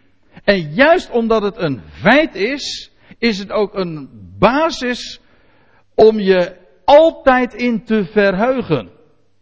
[0.44, 5.20] En juist omdat het een feit is, is het ook een basis
[5.94, 8.86] om je altijd in te verheugen.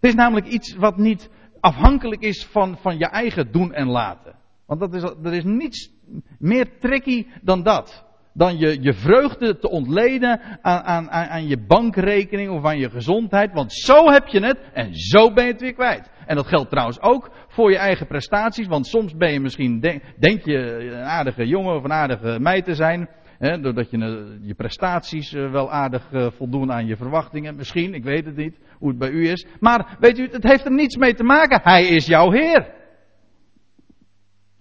[0.01, 1.31] Het is namelijk iets wat niet
[1.61, 4.35] afhankelijk is van, van je eigen doen en laten.
[4.67, 5.91] Want dat is, er is niets
[6.39, 8.09] meer tricky dan dat.
[8.33, 13.53] Dan je, je vreugde te ontleden aan, aan, aan je bankrekening of aan je gezondheid.
[13.53, 16.11] Want zo heb je het en zo ben je het weer kwijt.
[16.27, 18.67] En dat geldt trouwens ook voor je eigen prestaties.
[18.67, 19.81] Want soms ben je misschien,
[20.19, 20.57] denk, je
[20.93, 23.09] een aardige jongen of een aardige meid te zijn.
[23.39, 27.57] Hè, doordat je uh, je prestaties uh, wel aardig uh, voldoen aan je verwachtingen.
[27.57, 29.47] Misschien, ik weet het niet hoe het bij u is.
[29.61, 31.61] Maar weet u, het heeft er niets mee te maken.
[31.63, 32.80] Hij is jouw Heer.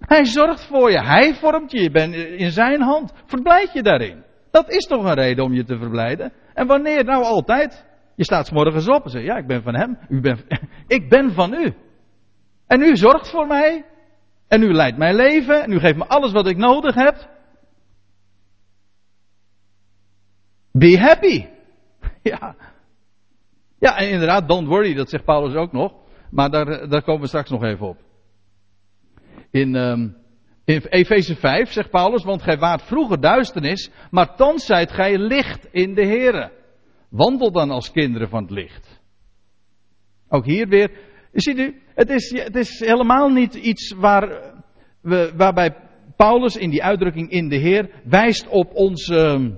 [0.09, 1.01] Hij zorgt voor je.
[1.01, 1.81] Hij vormt je.
[1.81, 3.13] Je bent in zijn hand.
[3.25, 4.23] Verblijd je daarin.
[4.51, 6.33] Dat is toch een reden om je te verblijden.
[6.53, 7.03] En wanneer?
[7.03, 7.85] Nou altijd.
[8.15, 9.97] Je staat s morgens op en zegt, ja, ik ben van hem.
[10.09, 10.39] U ben,
[10.97, 11.73] ik ben van u.
[12.67, 13.85] En u zorgt voor mij.
[14.47, 15.63] En u leidt mijn leven.
[15.63, 17.29] En u geeft me alles wat ik nodig heb.
[20.71, 21.45] Be happy.
[22.21, 22.55] Ja.
[23.79, 25.93] Ja, en inderdaad, don't worry, dat zegt Paulus ook nog.
[26.31, 27.97] Maar daar, daar komen we straks nog even op.
[29.51, 30.15] In, um,
[30.89, 35.93] Efeze 5 zegt Paulus, want gij waart vroeger duisternis, maar thans zijt gij licht in
[35.93, 36.51] de Here.
[37.09, 39.01] Wandel dan als kinderen van het licht.
[40.27, 40.91] Ook hier weer,
[41.33, 44.53] ziet u, het is, het is helemaal niet iets waar
[45.01, 45.75] we, waarbij
[46.15, 49.51] Paulus in die uitdrukking in de Heer wijst op onze,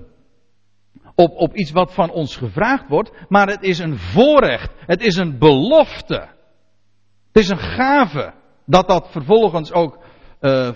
[1.14, 5.16] op, op iets wat van ons gevraagd wordt, maar het is een voorrecht, het is
[5.16, 6.28] een belofte,
[7.32, 8.32] het is een gave
[8.66, 9.98] dat dat vervolgens ook
[10.40, 10.70] uh,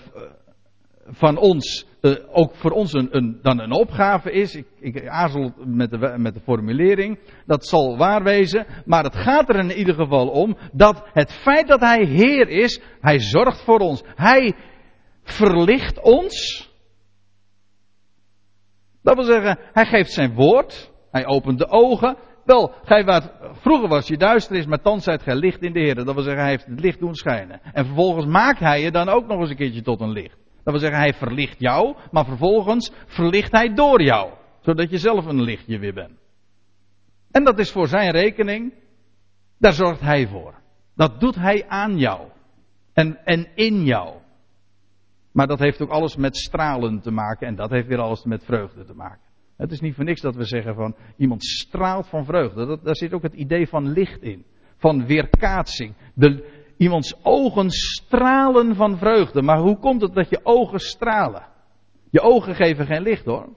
[1.07, 4.55] van ons, uh, ook voor ons een, dan een opgave is.
[4.55, 7.19] Ik, ik aarzel met de, met de formulering.
[7.47, 8.67] Dat zal waar wezen.
[8.85, 12.81] Maar het gaat er in ieder geval om dat het feit dat Hij Heer is,
[13.01, 14.03] Hij zorgt voor ons.
[14.15, 14.55] Hij
[15.23, 16.69] verlicht ons.
[19.03, 20.93] Dat wil zeggen, Hij geeft zijn woord.
[21.11, 22.17] Hij opent de ogen.
[22.47, 25.95] Wel, gij waart, vroeger was je duisternis, maar thans zijt gij licht in de Heer.
[25.95, 27.61] Dat wil zeggen, hij heeft het licht doen schijnen.
[27.73, 30.37] En vervolgens maakt hij je dan ook nog eens een keertje tot een licht.
[30.37, 34.33] Dat wil zeggen, hij verlicht jou, maar vervolgens verlicht hij door jou.
[34.61, 36.19] Zodat je zelf een lichtje weer bent.
[37.31, 38.73] En dat is voor zijn rekening.
[39.59, 40.55] Daar zorgt hij voor.
[40.95, 42.29] Dat doet hij aan jou.
[42.93, 44.15] En, en in jou.
[45.33, 47.47] Maar dat heeft ook alles met stralen te maken.
[47.47, 49.26] En dat heeft weer alles met vreugde te maken.
[49.57, 52.79] Het is niet voor niks dat we zeggen van iemand straalt van vreugde.
[52.83, 54.45] Daar zit ook het idee van licht in.
[54.77, 55.95] Van weerkaatsing.
[56.15, 59.43] De, iemands ogen stralen van vreugde.
[59.43, 61.47] Maar hoe komt het dat je ogen stralen?
[62.11, 63.49] Je ogen geven geen licht hoor.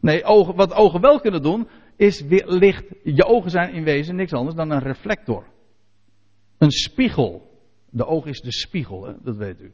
[0.00, 2.84] Nee, ogen, wat ogen wel kunnen doen, is weer licht.
[3.02, 5.46] Je ogen zijn in wezen niks anders dan een reflector.
[6.58, 7.46] Een spiegel.
[7.90, 9.72] De oog is de spiegel, dat weet u.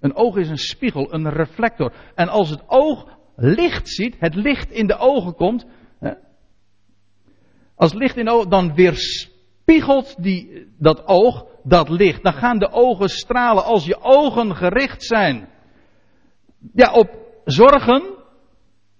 [0.00, 1.92] Een oog is een spiegel, een reflector.
[2.14, 5.66] En als het oog licht ziet, het licht in de ogen komt.
[5.98, 6.12] Hè,
[7.74, 12.22] als licht in de ogen, dan weerspiegelt die, dat oog dat licht.
[12.22, 15.48] Dan gaan de ogen stralen als je ogen gericht zijn.
[16.74, 17.10] Ja, op
[17.44, 18.02] zorgen,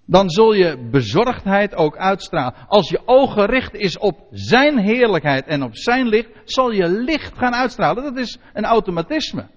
[0.07, 2.55] dan zul je bezorgdheid ook uitstralen.
[2.67, 7.39] Als je oog gericht is op zijn heerlijkheid en op zijn licht, zal je licht
[7.39, 8.03] gaan uitstralen.
[8.03, 9.49] Dat is een automatisme.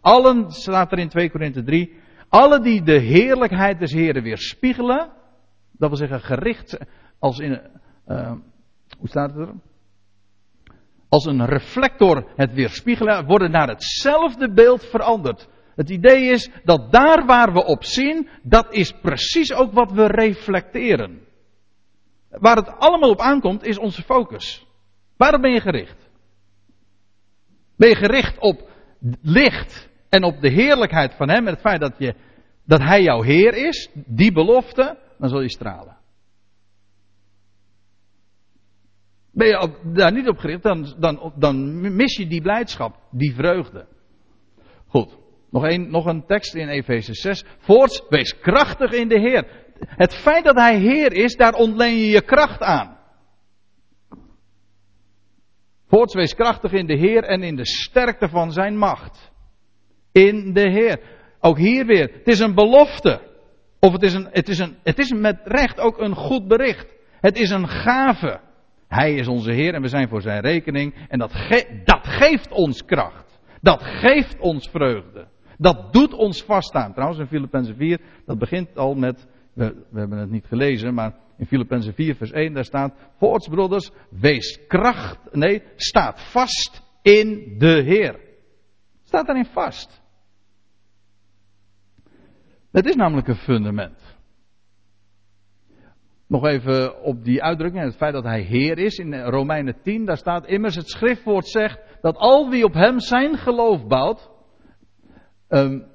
[0.00, 5.12] Allen, staat er in 2 Korinthe 3, alle die de heerlijkheid des Heren weerspiegelen,
[5.72, 6.78] dat wil zeggen gericht
[7.18, 7.60] als in,
[8.06, 8.32] uh,
[8.98, 9.54] hoe staat het er?
[11.08, 15.48] Als een reflector het weerspiegelen, worden naar hetzelfde beeld veranderd.
[15.74, 20.06] Het idee is dat daar waar we op zien, dat is precies ook wat we
[20.06, 21.20] reflecteren.
[22.30, 24.66] Waar het allemaal op aankomt, is onze focus.
[25.16, 26.08] Waarop ben je gericht?
[27.76, 28.70] Ben je gericht op
[29.22, 32.14] licht en op de heerlijkheid van Hem en het feit dat, je,
[32.64, 35.96] dat Hij jouw Heer is, die belofte, dan zul je stralen.
[39.32, 43.86] Ben je daar niet op gericht, dan, dan, dan mis je die blijdschap, die vreugde.
[44.86, 45.18] Goed,
[45.50, 47.44] nog een, nog een tekst in Efeze 6.
[47.58, 49.66] Voorts, wees krachtig in de Heer.
[49.78, 52.98] Het feit dat Hij Heer is, daar ontleen je je kracht aan.
[55.86, 59.32] Voorts, wees krachtig in de Heer en in de sterkte van Zijn macht.
[60.14, 61.00] In de Heer.
[61.40, 63.20] Ook hier weer, het is een belofte.
[63.80, 66.94] Of het is, een, het, is een, het is met recht ook een goed bericht.
[67.20, 68.40] Het is een gave.
[68.88, 70.94] Hij is onze Heer en we zijn voor Zijn rekening.
[71.08, 71.32] En dat,
[71.84, 73.40] dat geeft ons kracht.
[73.60, 75.26] Dat geeft ons vreugde.
[75.58, 76.92] Dat doet ons vaststaan.
[76.92, 81.14] Trouwens, in Filippenzen 4, dat begint al met, we, we hebben het niet gelezen, maar
[81.38, 87.54] in Filippenzen 4, vers 1, daar staat: Voorts, broeders, wees kracht, nee, staat vast in
[87.58, 88.20] de Heer.
[89.02, 90.02] Staat daarin vast.
[92.74, 94.16] Het is namelijk een fundament.
[96.26, 98.98] Nog even op die uitdrukking, het feit dat hij Heer is.
[98.98, 103.36] In Romeinen 10, daar staat immers het schriftwoord zegt dat al wie op hem zijn
[103.36, 104.30] geloof bouwt,
[105.48, 105.86] um,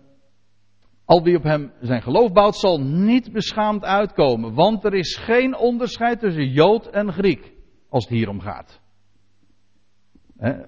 [1.06, 4.54] al wie op hem zijn geloof bouwt, zal niet beschaamd uitkomen.
[4.54, 7.54] Want er is geen onderscheid tussen Jood en Griek,
[7.90, 8.82] als het hier om gaat.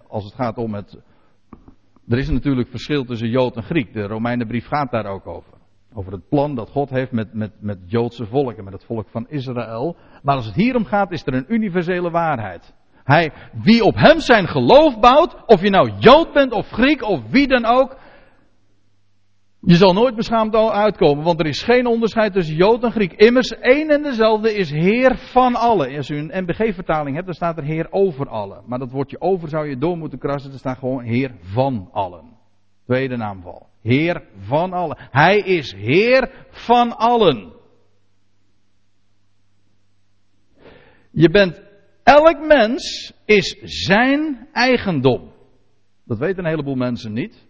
[0.08, 1.02] als het gaat om het.
[2.08, 3.94] Er is natuurlijk verschil tussen Jood en Griek.
[3.94, 5.61] De Romeinenbrief gaat daar ook over.
[5.94, 9.10] Over het plan dat God heeft met, met, met Joodse volk en met het volk
[9.10, 9.96] van Israël.
[10.24, 12.74] Maar als het hier om gaat, is er een universele waarheid.
[13.04, 13.32] Hij,
[13.64, 17.48] wie op hem zijn geloof bouwt, of je nou Jood bent of Griek of wie
[17.48, 17.98] dan ook,
[19.64, 23.14] je zal nooit beschaamd uitkomen, want er is geen onderscheid tussen Jood en Griek.
[23.14, 25.98] Immers, één en dezelfde is Heer van allen.
[25.98, 28.64] Als u een MBG-vertaling hebt, dan staat er Heer over allen.
[28.66, 32.24] Maar dat woordje over zou je door moeten krassen, er staat gewoon Heer van allen.
[32.86, 33.71] Tweede naamval.
[33.82, 34.98] Heer van allen.
[35.12, 37.54] Hij is Heer van allen.
[41.12, 41.62] Je bent,
[42.04, 45.32] elk mens is zijn eigendom.
[46.06, 47.48] Dat weten een heleboel mensen niet.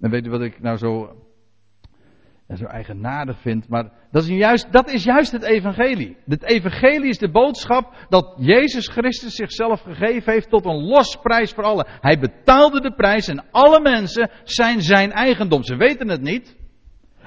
[0.00, 1.16] En weet u wat ik nou zo,
[2.48, 3.68] ja, zo eigenaardig vind?
[3.68, 6.16] Maar dat is, juist, dat is juist het evangelie.
[6.26, 11.64] Het evangelie is de boodschap dat Jezus Christus zichzelf gegeven heeft tot een losprijs voor
[11.64, 11.86] allen.
[12.00, 15.62] Hij betaalde de prijs en alle mensen zijn zijn eigendom.
[15.62, 16.56] Ze weten het niet.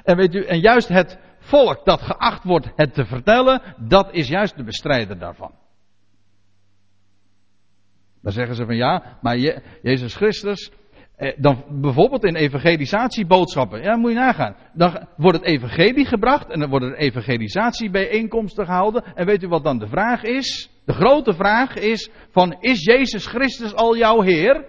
[0.04, 4.28] En weet u, en juist het volk dat geacht wordt het te vertellen, dat is
[4.28, 5.52] juist de bestrijder daarvan.
[8.22, 9.38] Dan zeggen ze van ja, maar
[9.82, 10.72] Jezus Christus,
[11.20, 13.82] eh, dan bijvoorbeeld in evangelisatieboodschappen.
[13.82, 14.56] Ja, moet je nagaan.
[14.74, 19.04] Dan wordt het evangelie gebracht en dan worden er evangelisatiebijeenkomsten gehouden.
[19.16, 20.70] En weet u wat dan de vraag is?
[20.86, 24.66] De grote vraag is van is Jezus Christus al jouw Heer?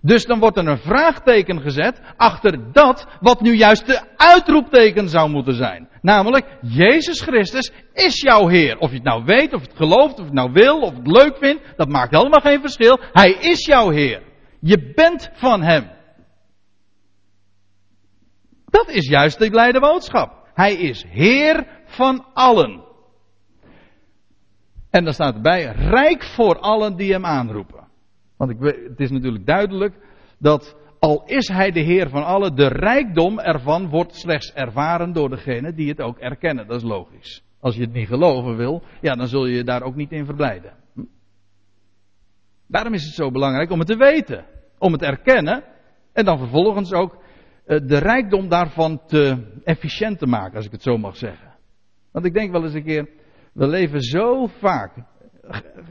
[0.00, 5.30] Dus dan wordt er een vraagteken gezet achter dat wat nu juist de uitroepteken zou
[5.30, 5.88] moeten zijn.
[6.04, 8.78] Namelijk, Jezus Christus is jouw Heer.
[8.78, 11.36] Of je het nou weet, of het gelooft, of het nou wil, of het leuk
[11.36, 12.98] vindt, dat maakt helemaal geen verschil.
[13.12, 14.22] Hij is jouw Heer.
[14.60, 15.90] Je bent van Hem.
[18.64, 20.48] Dat is juist de blijde boodschap.
[20.54, 22.84] Hij is Heer van allen.
[24.90, 27.88] En dan staat erbij, rijk voor allen die Hem aanroepen.
[28.36, 29.94] Want ik, het is natuurlijk duidelijk
[30.38, 35.28] dat al is hij de Heer van allen, de rijkdom ervan wordt slechts ervaren door
[35.28, 36.66] degenen die het ook erkennen.
[36.66, 37.42] Dat is logisch.
[37.60, 40.24] Als je het niet geloven wil, ja, dan zul je je daar ook niet in
[40.24, 40.72] verblijden.
[40.94, 41.00] Hm?
[42.66, 44.44] Daarom is het zo belangrijk om het te weten,
[44.78, 45.64] om het te erkennen
[46.12, 47.22] en dan vervolgens ook
[47.64, 51.54] eh, de rijkdom daarvan te efficiënt te maken, als ik het zo mag zeggen.
[52.12, 53.08] Want ik denk wel eens een keer,
[53.52, 54.92] we leven zo vaak.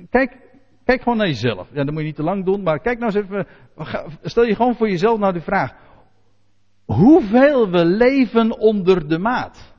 [0.09, 0.37] Kijk,
[0.85, 1.67] Kijk gewoon naar jezelf.
[1.73, 3.47] Ja, dat moet je niet te lang doen, maar kijk nou eens even.
[4.21, 5.73] Stel je gewoon voor jezelf nou de vraag.
[6.85, 9.73] Hoeveel we leven onder de maat?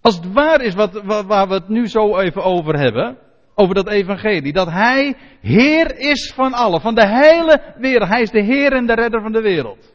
[0.00, 3.18] Als het waar is wat, waar we het nu zo even over hebben,
[3.54, 8.08] over dat evangelie, dat Hij Heer is van allen, van de hele wereld.
[8.08, 9.94] Hij is de Heer en de Redder van de wereld.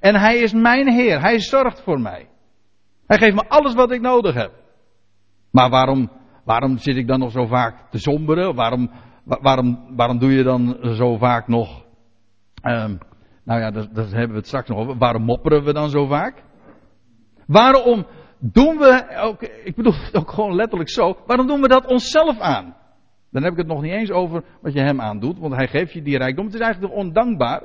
[0.00, 2.28] En Hij is mijn Heer, Hij zorgt voor mij.
[3.06, 4.52] Hij geeft me alles wat ik nodig heb.
[5.50, 6.10] Maar waarom
[6.44, 8.54] waarom zit ik dan nog zo vaak te somberen?
[8.54, 8.90] Waarom,
[9.24, 11.84] waarom, waarom doe je dan zo vaak nog.
[12.64, 12.98] Um,
[13.44, 14.98] nou ja, dat hebben we het straks nog over.
[14.98, 16.42] Waarom mopperen we dan zo vaak?
[17.46, 18.06] Waarom
[18.38, 22.38] doen we, ook, ik bedoel het ook gewoon letterlijk zo, waarom doen we dat onszelf
[22.38, 22.76] aan?
[23.30, 25.92] Dan heb ik het nog niet eens over wat je hem aandoet, want hij geeft
[25.92, 26.44] je die rijkdom.
[26.44, 27.62] Het is eigenlijk ondankbaar.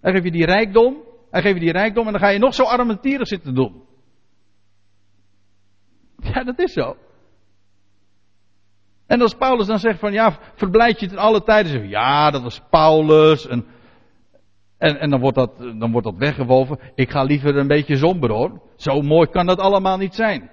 [0.00, 0.96] Hij geeft je die rijkdom,
[1.30, 3.82] hij geeft je die rijkdom en dan ga je nog zo armetierig zitten doen.
[6.16, 6.96] Ja, dat is zo.
[9.10, 11.88] En als Paulus dan zegt van ja, verblijd je ten alle tijden.
[11.88, 13.46] Ja, dat was Paulus.
[13.46, 13.66] En,
[14.78, 16.78] en, en dan, wordt dat, dan wordt dat weggewoven.
[16.94, 18.62] Ik ga liever een beetje somber hoor.
[18.76, 20.50] Zo mooi kan dat allemaal niet zijn.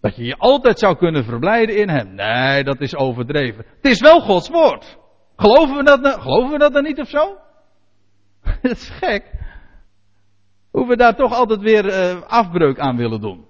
[0.00, 2.14] Dat je je altijd zou kunnen verblijden in hem.
[2.14, 3.64] Nee, dat is overdreven.
[3.76, 4.98] Het is wel Gods woord.
[5.36, 7.36] Geloven we dat, nou- geloven we dat dan niet of zo?
[8.62, 9.32] dat is gek.
[10.70, 13.47] Hoe we daar toch altijd weer uh, afbreuk aan willen doen.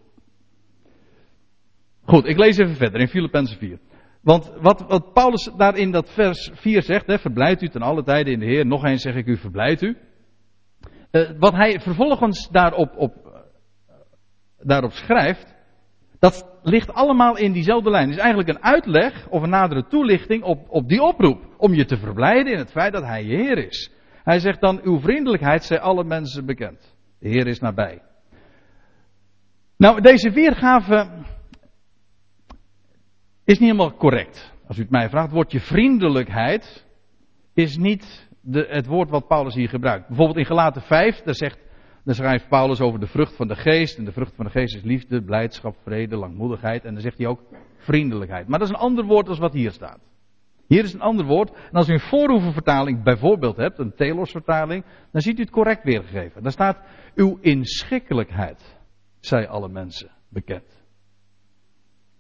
[2.09, 3.79] Goed, ik lees even verder in Filippenzen 4.
[4.23, 8.03] Want wat, wat Paulus daar in dat vers 4 zegt, hè, verblijft u ten alle
[8.03, 8.66] tijden in de Heer.
[8.66, 9.97] Nog eens zeg ik u, verblijft u.
[11.12, 13.42] Uh, wat hij vervolgens daarop, op,
[14.59, 15.55] daarop schrijft,
[16.18, 18.05] dat ligt allemaal in diezelfde lijn.
[18.05, 21.55] Het is eigenlijk een uitleg of een nadere toelichting op, op die oproep.
[21.57, 23.92] Om je te verblijden in het feit dat hij je Heer is.
[24.23, 26.94] Hij zegt dan, uw vriendelijkheid zij alle mensen bekend.
[27.18, 28.03] De Heer is nabij.
[29.77, 31.09] Nou, deze weergave
[33.49, 34.55] is niet helemaal correct.
[34.67, 36.87] Als u het mij vraagt, het woordje vriendelijkheid
[37.55, 40.07] is niet de, het woord wat Paulus hier gebruikt.
[40.07, 41.59] Bijvoorbeeld in Gelaten 5, daar, zegt,
[42.05, 43.99] daar schrijft Paulus over de vrucht van de geest.
[43.99, 46.85] En de vrucht van de geest is liefde, blijdschap, vrede, langmoedigheid.
[46.85, 47.41] En dan zegt hij ook
[47.77, 48.49] vriendelijkheid.
[48.49, 50.01] Maar dat is een ander woord als wat hier staat.
[50.67, 51.51] Hier is een ander woord.
[51.51, 56.43] En als u een voorhoevenvertaling bijvoorbeeld hebt, een Telos-vertaling, dan ziet u het correct weergegeven.
[56.43, 56.79] Daar staat
[57.15, 58.79] uw inschikkelijkheid,
[59.21, 60.87] zij alle mensen bekend.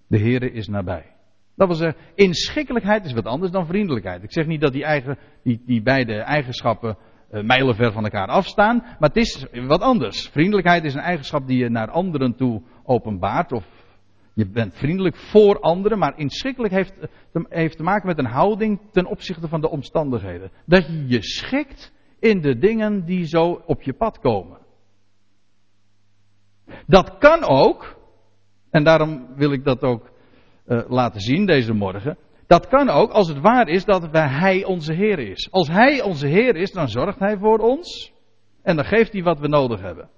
[0.06, 1.16] De Heere is nabij.
[1.58, 4.22] Dat wil zeggen, inschikkelijkheid is wat anders dan vriendelijkheid.
[4.22, 6.96] Ik zeg niet dat die, eigen, die, die beide eigenschappen
[7.30, 10.28] uh, mijlenver van elkaar afstaan, maar het is wat anders.
[10.28, 13.64] Vriendelijkheid is een eigenschap die je naar anderen toe openbaart, of
[14.34, 16.94] je bent vriendelijk voor anderen, maar inschikkelijk heeft,
[17.48, 20.50] heeft te maken met een houding ten opzichte van de omstandigheden.
[20.66, 24.58] Dat je je schikt in de dingen die zo op je pad komen.
[26.86, 27.96] Dat kan ook,
[28.70, 30.16] en daarom wil ik dat ook
[30.68, 32.18] uh, laten zien deze morgen.
[32.46, 35.48] Dat kan ook als het waar is dat Hij onze Heer is.
[35.50, 38.12] Als Hij onze Heer is, dan zorgt Hij voor ons.
[38.62, 40.08] En dan geeft Hij wat we nodig hebben.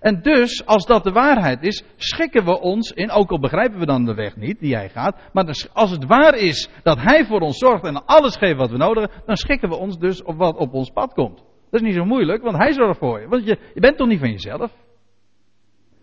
[0.00, 3.86] En dus, als dat de waarheid is, schikken we ons in, ook al begrijpen we
[3.86, 7.40] dan de weg niet die Hij gaat, maar als het waar is dat Hij voor
[7.40, 10.36] ons zorgt en alles geeft wat we nodig hebben, dan schikken we ons dus op
[10.36, 11.36] wat op ons pad komt.
[11.70, 13.28] Dat is niet zo moeilijk, want Hij zorgt voor je.
[13.28, 14.72] Want je, je bent toch niet van jezelf?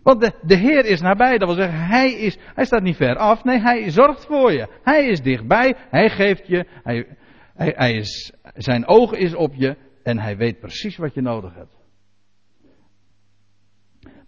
[0.06, 1.38] Want de, Heer is nabij.
[1.38, 3.44] Dat wil zeggen, hij, is, hij staat niet ver af.
[3.44, 4.68] Nee, hij zorgt voor je.
[4.82, 5.74] Hij is dichtbij.
[5.90, 6.66] Hij geeft je.
[6.82, 7.06] Hij,
[7.54, 9.76] hij, hij is, zijn oog is op je.
[10.02, 11.74] En hij weet precies wat je nodig hebt.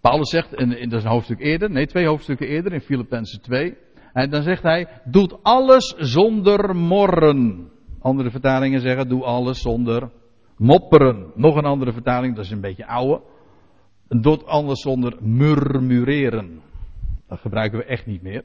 [0.01, 3.77] Paulus zegt, en, dat is een hoofdstuk eerder, nee, twee hoofdstukken eerder, in Filippenzen 2.
[4.13, 7.71] En dan zegt hij, doet alles zonder morren.
[8.01, 10.11] Andere vertalingen zeggen, doe alles zonder
[10.57, 11.31] mopperen.
[11.35, 13.21] Nog een andere vertaling, dat is een beetje oude.
[14.09, 16.61] Doet anders zonder murmureren.
[17.27, 18.43] Dat gebruiken we echt niet meer.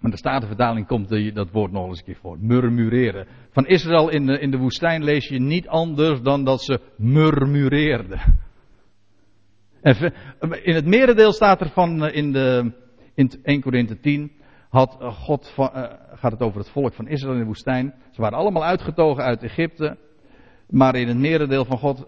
[0.00, 2.38] Maar de Statenvertaling komt dat woord nog eens een keer voor.
[2.40, 3.26] Murmureren.
[3.50, 8.20] Van Israël in de, in de woestijn lees je niet anders dan dat ze murmureerden.
[10.62, 12.72] in het merendeel staat er van eh, in, de,
[13.14, 14.32] in 1 Korinthe 10.
[14.68, 15.82] Had God van, uh,
[16.14, 17.94] gaat het over het volk van Israël in de woestijn.
[18.10, 19.96] Ze waren allemaal uitgetogen uit Egypte.
[20.68, 22.06] Maar in het merendeel van God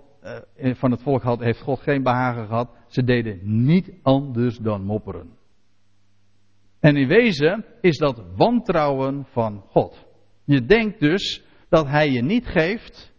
[0.57, 2.71] van het volk had, heeft God geen behagen gehad.
[2.87, 5.31] Ze deden niet anders dan mopperen.
[6.81, 10.07] En in wezen is dat wantrouwen van God.
[10.45, 13.13] Je denkt dus dat Hij je niet geeft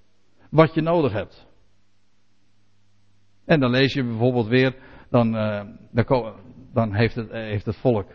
[0.50, 1.48] wat je nodig hebt.
[3.46, 4.76] En dan lees je bijvoorbeeld weer,
[5.10, 5.63] dan, uh,
[6.74, 8.08] dan, heeft, het, heeft het volk,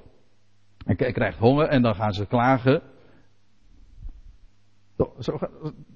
[0.97, 2.83] krijgt honger en dan gaan ze klagen
[5.19, 5.39] zo,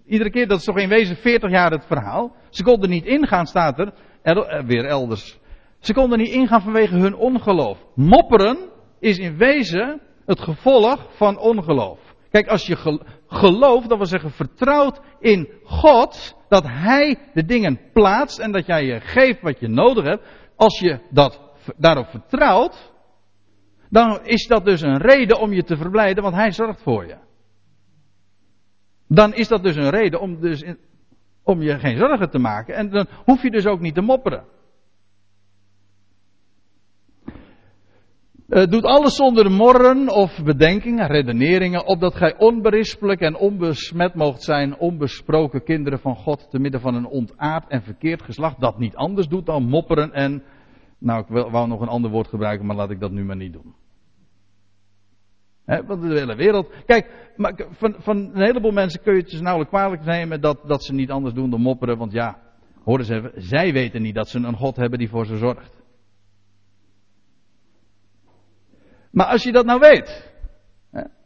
[0.07, 2.35] iedere keer, dat is toch in wezen 40 jaar het verhaal.
[2.51, 5.39] Ze konden niet ingaan, staat er, er, weer elders.
[5.79, 7.79] Ze konden niet ingaan vanwege hun ongeloof.
[7.95, 8.59] Mopperen
[9.01, 11.99] is in wezen het gevolg van ongeloof.
[12.31, 18.39] Kijk, als je gelooft, dat wil zeggen vertrouwt in God, dat Hij de dingen plaatst
[18.39, 20.27] en dat jij je geeft wat je nodig hebt.
[20.57, 21.41] Als je dat,
[21.77, 22.93] daarop vertrouwt,
[23.91, 27.26] dan is dat dus een reden om je te verblijden, want Hij zorgt voor je.
[29.09, 30.65] Dan is dat dus een reden om, dus
[31.43, 32.75] om je geen zorgen te maken.
[32.75, 34.45] En dan hoef je dus ook niet te mopperen.
[38.49, 44.79] Uh, doet alles zonder morren of bedenkingen, redeneringen, opdat gij onberispelijk en onbesmet moogt zijn,
[44.79, 49.29] onbesproken kinderen van God, te midden van een ontaard en verkeerd geslacht, dat niet anders
[49.29, 50.43] doet dan mopperen en,
[50.99, 53.53] nou ik wou nog een ander woord gebruiken, maar laat ik dat nu maar niet
[53.53, 53.75] doen.
[55.67, 56.73] Want de hele wereld.
[56.87, 60.59] Kijk, maar van, van een heleboel mensen kun je het dus nauwelijks kwalijk nemen dat,
[60.67, 61.99] dat ze niet anders doen dan mopperen.
[61.99, 62.39] Want ja,
[62.85, 65.85] horen ze even, zij weten niet dat ze een God hebben die voor ze zorgt.
[69.11, 70.35] Maar als je dat nou weet,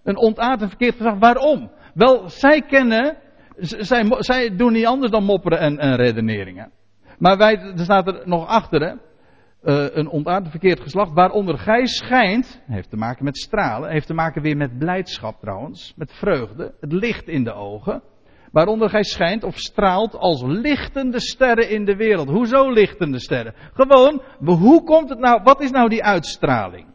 [0.02, 1.70] een ontaard verkeerd gezag, waarom?
[1.94, 3.16] Wel, zij kennen,
[3.56, 6.72] zij, zij doen niet anders dan mopperen en, en redeneringen.
[7.18, 8.94] Maar wij, er staat er nog achter, hè,
[9.62, 14.14] uh, een ontaard verkeerd geslacht, waaronder gij schijnt, heeft te maken met stralen, heeft te
[14.14, 18.02] maken weer met blijdschap trouwens, met vreugde, het licht in de ogen.
[18.52, 22.28] Waaronder gij schijnt of straalt als lichtende sterren in de wereld.
[22.28, 23.54] Hoezo lichtende sterren?
[23.72, 26.86] Gewoon, hoe komt het nou, wat is nou die uitstraling?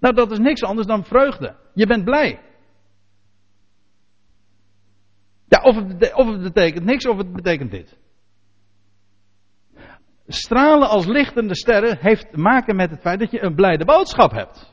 [0.00, 1.56] Nou, dat is niks anders dan vreugde.
[1.74, 2.40] Je bent blij.
[5.48, 5.76] Ja, of
[6.14, 7.98] of het betekent niks, of het betekent dit.
[10.26, 14.30] Stralen als lichtende sterren heeft te maken met het feit dat je een blijde boodschap
[14.30, 14.72] hebt.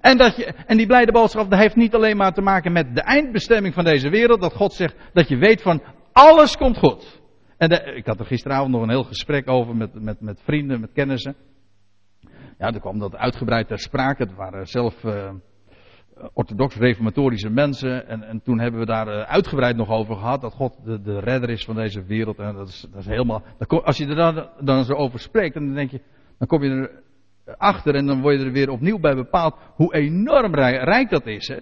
[0.00, 3.00] En, dat je, en die blijde boodschap heeft niet alleen maar te maken met de
[3.00, 7.20] eindbestemming van deze wereld, dat God zegt dat je weet van alles komt goed.
[7.56, 10.92] En ik had er gisteravond nog een heel gesprek over met, met, met vrienden, met
[10.92, 11.36] kennissen.
[12.58, 14.22] Ja, er kwam dat uitgebreid ter sprake.
[14.22, 15.30] Het waren zelf uh,
[16.32, 18.08] orthodox-reformatorische mensen.
[18.08, 20.40] En, en toen hebben we daar uh, uitgebreid nog over gehad.
[20.40, 22.38] Dat God de, de redder is van deze wereld.
[22.38, 23.42] En dat is, dat is helemaal.
[23.68, 26.00] als je er dan, zo over spreekt, dan denk je.
[26.38, 27.02] Dan kom je er
[27.56, 31.26] achter en dan word je er weer opnieuw bij bepaald hoe enorm rijk, rijk dat
[31.26, 31.48] is.
[31.48, 31.56] Hè?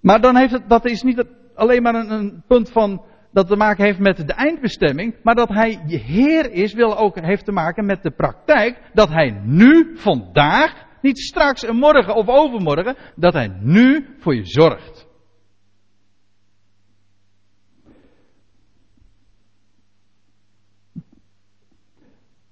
[0.00, 3.02] Maar dan heeft het, dat is niet alleen maar een, een punt van
[3.32, 7.20] dat te maken heeft met de eindbestemming, maar dat hij je Heer is, wil ook,
[7.20, 12.28] heeft te maken met de praktijk dat hij nu, vandaag, niet straks en morgen of
[12.28, 15.06] overmorgen, dat hij nu voor je zorgt.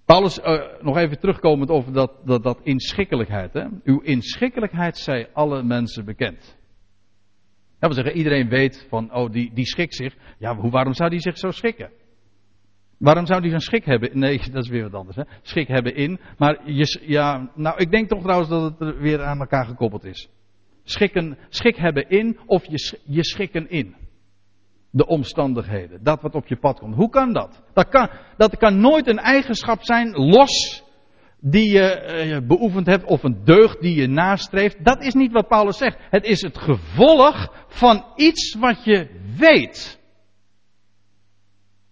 [0.04, 3.52] Paulus, uh, nog even terugkomend over dat, dat, dat inschikkelijkheid.
[3.52, 3.66] Hè?
[3.84, 6.58] Uw inschikkelijkheid zij alle mensen bekend.
[7.78, 10.16] Dat wil zeggen, iedereen weet van, oh, die, die schikt zich.
[10.38, 11.90] Ja, hoe, waarom zou die zich zo schikken?
[13.04, 14.18] Waarom zou die een schik hebben?
[14.18, 15.16] Nee, dat is weer wat anders.
[15.16, 15.22] Hè?
[15.42, 16.20] Schik hebben in.
[16.38, 20.04] Maar je, ja, nou, ik denk toch trouwens dat het er weer aan elkaar gekoppeld
[20.04, 20.28] is.
[20.84, 23.94] Schikken, schik hebben in of je, je schikken in.
[24.90, 26.02] De omstandigheden.
[26.02, 26.94] Dat wat op je pad komt.
[26.94, 27.62] Hoe kan dat?
[27.72, 30.84] Dat kan, dat kan nooit een eigenschap zijn los
[31.40, 34.84] die je uh, beoefend hebt of een deugd die je nastreeft.
[34.84, 35.98] Dat is niet wat Paulus zegt.
[36.10, 40.02] Het is het gevolg van iets wat je weet.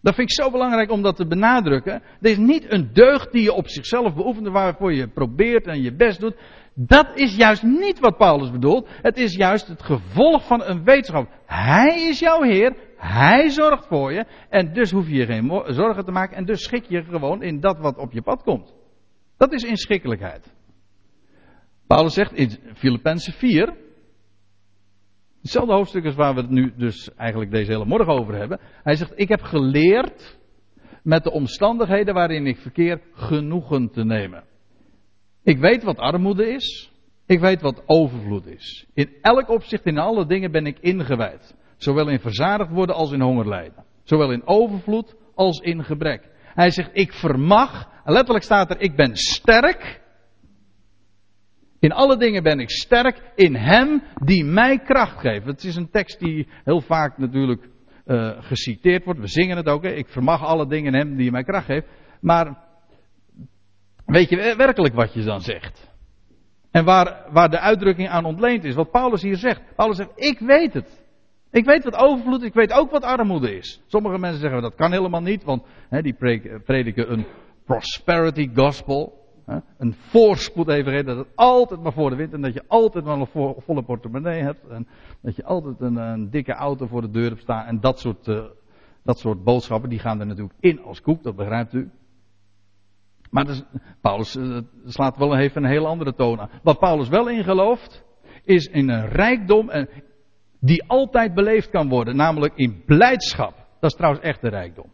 [0.03, 1.93] Dat vind ik zo belangrijk om dat te benadrukken.
[1.93, 5.95] Het is niet een deugd die je op zichzelf beoefent, waarvoor je probeert en je
[5.95, 6.37] best doet.
[6.75, 8.89] Dat is juist niet wat Paulus bedoelt.
[9.03, 11.29] Het is juist het gevolg van een wetenschap.
[11.47, 14.25] Hij is jouw Heer, Hij zorgt voor je.
[14.49, 16.37] En dus hoef je je geen zorgen te maken.
[16.37, 18.75] En dus schik je gewoon in dat wat op je pad komt.
[19.37, 20.55] Dat is inschikkelijkheid.
[21.87, 23.77] Paulus zegt in Filippenzen 4,
[25.43, 28.61] hetzelfde hoofdstuk als waar we het nu dus eigenlijk deze hele morgen over hebben.
[28.83, 30.39] Hij zegt, ik heb geleerd
[31.03, 34.45] met de omstandigheden waarin ik verkeer genoegen te nemen.
[35.43, 36.93] Ik weet wat armoede is.
[37.27, 38.87] Ik weet wat overvloed is.
[38.95, 41.55] In elk opzicht, in alle dingen ben ik ingewijd.
[41.77, 43.85] Zowel in verzadigd worden als in honger lijden.
[44.03, 46.31] Zowel in overvloed als in gebrek.
[46.45, 50.02] Hij zegt, ik vermag, letterlijk staat er, ik ben sterk.
[51.83, 55.47] In alle dingen ben ik sterk in Hem die mij kracht geeft.
[55.47, 57.69] Het is een tekst die heel vaak natuurlijk
[58.07, 59.21] uh, geciteerd wordt.
[59.21, 59.83] We zingen het ook.
[59.83, 59.91] Hè?
[59.91, 61.87] Ik vermag alle dingen in Hem die mij kracht geeft.
[62.21, 62.59] Maar
[64.07, 65.91] weet je werkelijk wat je dan zegt?
[66.71, 68.75] En waar, waar de uitdrukking aan ontleend is.
[68.75, 69.63] Wat Paulus hier zegt.
[69.77, 71.05] Paulus zegt, ik weet het.
[71.51, 73.83] Ik weet wat overvloed, ik weet ook wat armoede is.
[73.87, 76.15] Sommige mensen zeggen dat kan helemaal niet, want hè, die
[76.65, 77.27] prediken een
[77.65, 79.22] prosperity gospel.
[79.79, 83.19] Een voorspoed even dat het altijd maar voor de wind en dat je altijd maar
[83.19, 84.69] een volle portemonnee hebt.
[84.69, 84.87] En
[85.23, 87.67] dat je altijd een, dikke auto voor de deur hebt staan.
[87.67, 88.45] En dat soort, uh,
[89.03, 91.91] dat soort boodschappen, die gaan er natuurlijk in als koek, dat begrijpt u.
[93.31, 93.63] Maar dus,
[94.01, 96.51] Paulus uh, slaat wel even een heel andere toon aan.
[96.63, 98.05] Wat Paulus wel in gelooft,
[98.45, 99.89] is in een rijkdom en
[100.61, 103.55] die altijd beleefd kan worden, namelijk in blijdschap.
[103.81, 104.91] Dat is trouwens echt de rijkdom.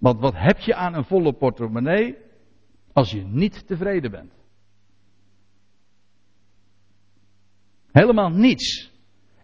[0.00, 2.16] Want wat heb je aan een volle portemonnee
[2.92, 4.32] als je niet tevreden bent?
[7.92, 8.92] Helemaal niets.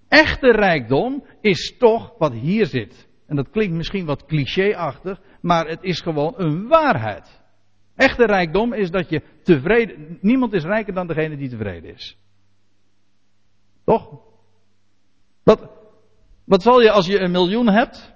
[0.08, 3.08] Echte rijkdom is toch wat hier zit.
[3.26, 7.42] En dat klinkt misschien wat clichéachtig, maar het is gewoon een waarheid.
[7.94, 10.18] Echte rijkdom is dat je tevreden.
[10.20, 12.18] Niemand is rijker dan degene die tevreden is.
[13.84, 14.20] Toch?
[15.42, 15.70] Wat,
[16.44, 18.14] wat zal je als je een miljoen hebt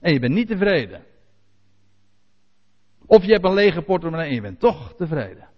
[0.00, 1.08] en je bent niet tevreden?
[3.10, 5.48] Of je hebt een lege portemonnee en je bent toch tevreden.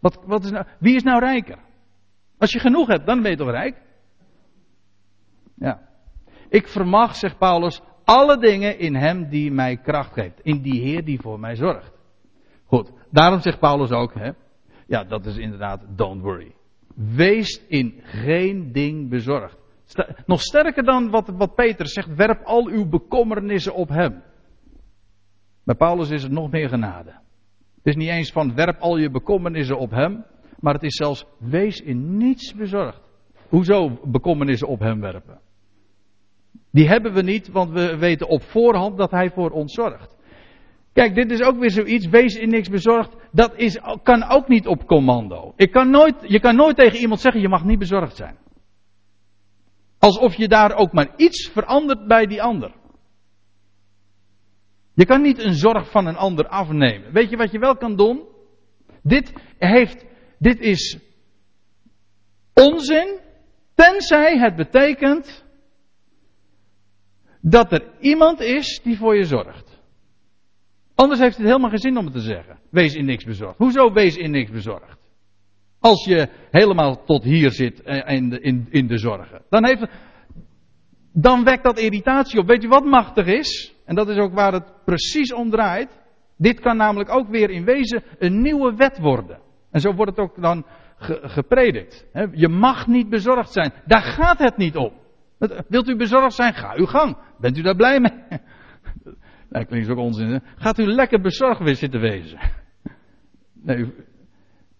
[0.00, 1.58] Wat, wat is nou, wie is nou rijker?
[2.38, 3.82] Als je genoeg hebt, dan ben je toch rijk?
[5.54, 5.88] Ja.
[6.48, 10.40] Ik vermag, zegt Paulus, alle dingen in hem die mij kracht geeft.
[10.42, 11.92] In die Heer die voor mij zorgt.
[12.64, 14.30] Goed, daarom zegt Paulus ook, hè,
[14.86, 16.54] ja, dat is inderdaad, don't worry.
[16.94, 19.56] Wees in geen ding bezorgd.
[20.26, 24.22] Nog sterker dan wat, wat Peter zegt, werp al uw bekommernissen op hem.
[25.68, 27.10] Bij Paulus is het nog meer genade.
[27.76, 30.24] Het is niet eens van werp al je bekommernissen op hem,
[30.60, 33.10] maar het is zelfs wees in niets bezorgd.
[33.48, 35.40] Hoezo bekommernissen op hem werpen?
[36.70, 40.16] Die hebben we niet, want we weten op voorhand dat hij voor ons zorgt.
[40.92, 43.16] Kijk, dit is ook weer zoiets, wees in niks bezorgd.
[43.32, 45.52] Dat is, kan ook niet op commando.
[45.56, 48.36] Ik kan nooit, je kan nooit tegen iemand zeggen, je mag niet bezorgd zijn.
[49.98, 52.72] Alsof je daar ook maar iets verandert bij die ander.
[54.98, 57.12] Je kan niet een zorg van een ander afnemen.
[57.12, 58.26] Weet je wat je wel kan doen?
[59.02, 60.04] Dit heeft,
[60.38, 60.98] dit is
[62.54, 63.18] onzin,
[63.74, 65.44] tenzij het betekent
[67.40, 69.80] dat er iemand is die voor je zorgt.
[70.94, 72.58] Anders heeft het helemaal geen zin om het te zeggen.
[72.70, 73.58] Wees in niks bezorgd.
[73.58, 74.98] Hoezo wees in niks bezorgd?
[75.78, 79.42] Als je helemaal tot hier zit in de, in, in de zorgen.
[79.50, 79.86] Dan, heeft,
[81.12, 82.46] dan wekt dat irritatie op.
[82.46, 83.76] Weet je wat machtig is?
[83.88, 86.00] En dat is ook waar het precies om draait.
[86.36, 89.38] Dit kan namelijk ook weer in wezen een nieuwe wet worden.
[89.70, 90.66] En zo wordt het ook dan
[91.22, 92.06] gepredikt.
[92.32, 93.72] Je mag niet bezorgd zijn.
[93.86, 94.92] Daar gaat het niet om.
[95.68, 96.54] Wilt u bezorgd zijn?
[96.54, 97.16] Ga uw gang.
[97.38, 98.40] Bent u daar blij mee?
[99.50, 100.28] Dat klinkt ook onzin.
[100.28, 100.38] Hè?
[100.56, 102.38] Gaat u lekker bezorgd weer zitten wezen?
[103.62, 103.92] Nee,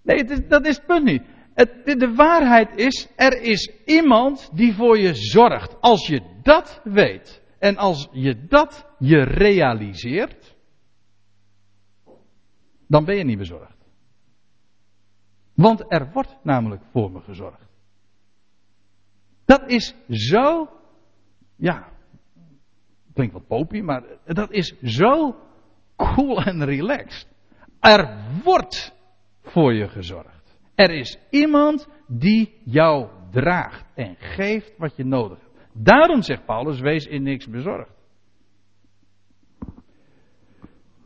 [0.02, 1.22] nee dat is het punt niet.
[1.54, 5.80] Het, de waarheid is, er is iemand die voor je zorgt.
[5.80, 10.56] Als je dat weet en als je dat je realiseert,
[12.86, 13.76] dan ben je niet bezorgd.
[15.54, 17.66] Want er wordt namelijk voor me gezorgd.
[19.44, 20.68] Dat is zo,
[21.56, 21.92] ja,
[23.14, 25.36] klinkt wat popie, maar dat is zo
[25.96, 27.28] cool en relaxed.
[27.80, 28.94] Er wordt
[29.42, 30.56] voor je gezorgd.
[30.74, 35.47] Er is iemand die jou draagt en geeft wat je nodig hebt.
[35.82, 37.96] Daarom zegt Paulus, wees in niks bezorgd.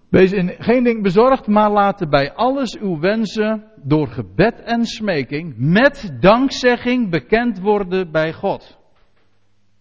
[0.09, 5.55] Wees in geen ding bezorgd, maar laten bij alles uw wensen door gebed en smeking
[5.57, 8.79] met dankzegging bekend worden bij God.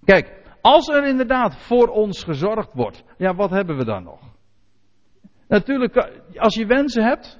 [0.04, 4.20] Kijk, als er inderdaad voor ons gezorgd wordt, ja, wat hebben we dan nog?
[5.48, 5.96] Natuurlijk,
[6.36, 7.40] als je wensen hebt,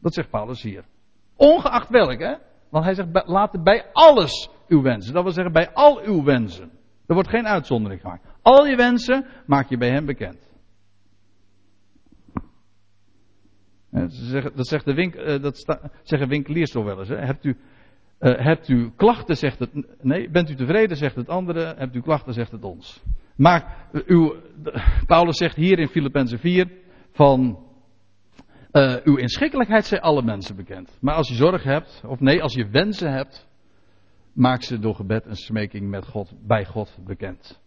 [0.00, 0.84] dat zegt Paulus hier.
[1.36, 2.34] Ongeacht welk, hè?
[2.70, 5.14] Want hij zegt, laat bij alles uw wensen.
[5.14, 6.70] Dat wil zeggen, bij al uw wensen.
[7.06, 8.26] Er wordt geen uitzondering gemaakt.
[8.42, 10.46] Al je wensen maak je bij hem bekend.
[14.54, 17.08] Dat, zegt de winkel, eh, dat zeggen winkeliers toch wel eens.
[17.08, 17.16] Hè?
[17.16, 17.56] Hebt, u,
[18.20, 19.70] uh, hebt u klachten, zegt het.
[20.02, 21.74] Nee, bent u tevreden, zegt het andere.
[21.76, 23.02] Hebt u klachten, zegt het ons.
[23.36, 24.36] Maar uw,
[25.06, 26.70] Paulus zegt hier in Filippenzen 4
[27.12, 27.64] van.
[29.04, 30.98] Uw inschikkelijkheid zijn alle mensen bekend.
[31.00, 33.48] Maar als je zorg hebt, of nee, als je wensen hebt,
[34.36, 37.60] maak ze door gebed en smeking met God, bij God bekend.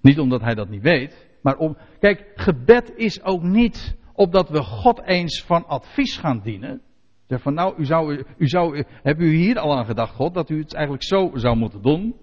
[0.00, 1.76] Niet omdat hij dat niet weet, maar om.
[1.98, 6.82] Kijk, gebed is ook niet opdat we God eens van advies gaan dienen.
[7.26, 10.50] Zeg van nou, u zou, u zou, hebben u hier al aan gedacht, God, dat
[10.50, 12.14] u het eigenlijk zo zou moeten doen?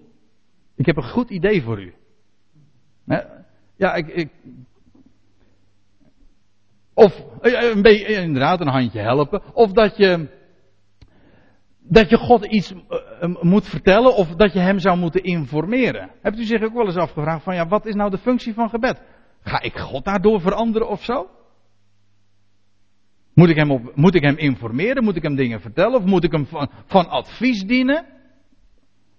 [0.76, 1.94] Ik heb een goed idee voor u.
[3.76, 4.30] Ja, ik, ik
[6.98, 9.42] of een beetje, inderdaad, een handje helpen.
[9.54, 10.28] Of dat je,
[11.78, 16.10] dat je God iets uh, moet vertellen of dat je hem zou moeten informeren.
[16.22, 18.68] Hebt u zich ook wel eens afgevraagd van ja, wat is nou de functie van
[18.68, 19.02] gebed?
[19.42, 21.30] Ga ik God daardoor veranderen of zo?
[23.34, 25.04] Moet ik, hem moet ik hem informeren?
[25.04, 25.94] Moet ik hem dingen vertellen?
[25.94, 28.06] Of moet ik hem van, van advies dienen?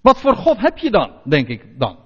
[0.02, 1.98] Wat voor God heb je dan, denk ik dan?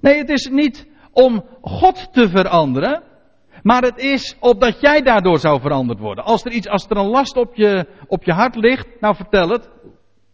[0.00, 3.02] Nee, het is niet om God te veranderen.
[3.62, 6.24] Maar het is opdat jij daardoor zou veranderd worden.
[6.24, 9.48] Als er iets, als er een last op je, op je hart ligt, nou vertel
[9.48, 9.70] het.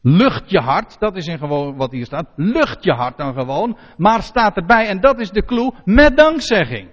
[0.03, 2.29] Lucht je hart, dat is in gewoon wat hier staat.
[2.37, 3.79] Lucht je hart dan gewoon.
[3.97, 6.91] Maar staat erbij, en dat is de clue, met dankzegging.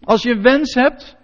[0.00, 1.16] Als je een wens hebt,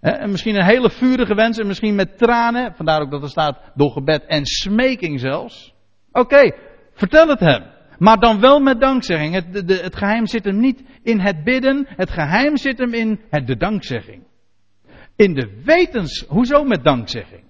[0.00, 2.74] en misschien een hele vurige wens en misschien met tranen.
[2.74, 5.74] Vandaar ook dat er staat door gebed en smeking zelfs.
[6.12, 6.52] Oké,
[6.92, 7.62] vertel het hem.
[7.98, 9.34] Maar dan wel met dankzegging.
[9.34, 11.84] Het, de, het geheim zit hem niet in het bidden.
[11.88, 14.22] Het geheim zit hem in het, de dankzegging.
[15.16, 16.24] In de wetens.
[16.28, 17.42] Hoezo met dankzegging?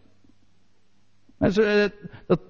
[1.38, 1.84] Eh,
[2.26, 2.40] dat,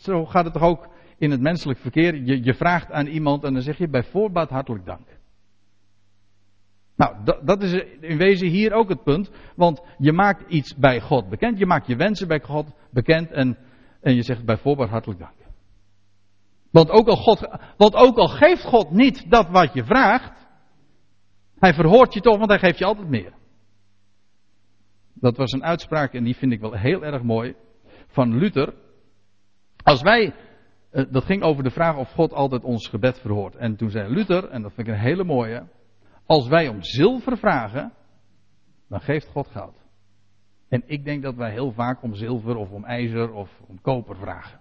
[0.00, 2.14] zo gaat het toch ook in het menselijk verkeer.
[2.14, 5.06] Je, je vraagt aan iemand en dan zeg je bij voorbaat hartelijk dank.
[6.96, 9.30] Nou, dat, dat is in wezen hier ook het punt.
[9.56, 11.58] Want je maakt iets bij God bekend.
[11.58, 13.30] Je maakt je wensen bij God bekend.
[13.30, 13.58] En,
[14.00, 15.39] en je zegt bijvoorbeeld hartelijk dank.
[16.70, 20.48] Want ook, al God, want ook al geeft God niet dat wat je vraagt.
[21.58, 23.32] Hij verhoort je toch, want hij geeft je altijd meer.
[25.14, 27.54] Dat was een uitspraak en die vind ik wel heel erg mooi.
[28.06, 28.74] Van Luther.
[29.82, 30.34] Als wij.
[30.90, 33.56] Eh, dat ging over de vraag of God altijd ons gebed verhoort.
[33.56, 35.66] En toen zei Luther, en dat vind ik een hele mooie.
[36.26, 37.92] Als wij om zilver vragen,
[38.88, 39.74] dan geeft God goud.
[40.68, 44.16] En ik denk dat wij heel vaak om zilver of om ijzer of om koper
[44.16, 44.60] vragen.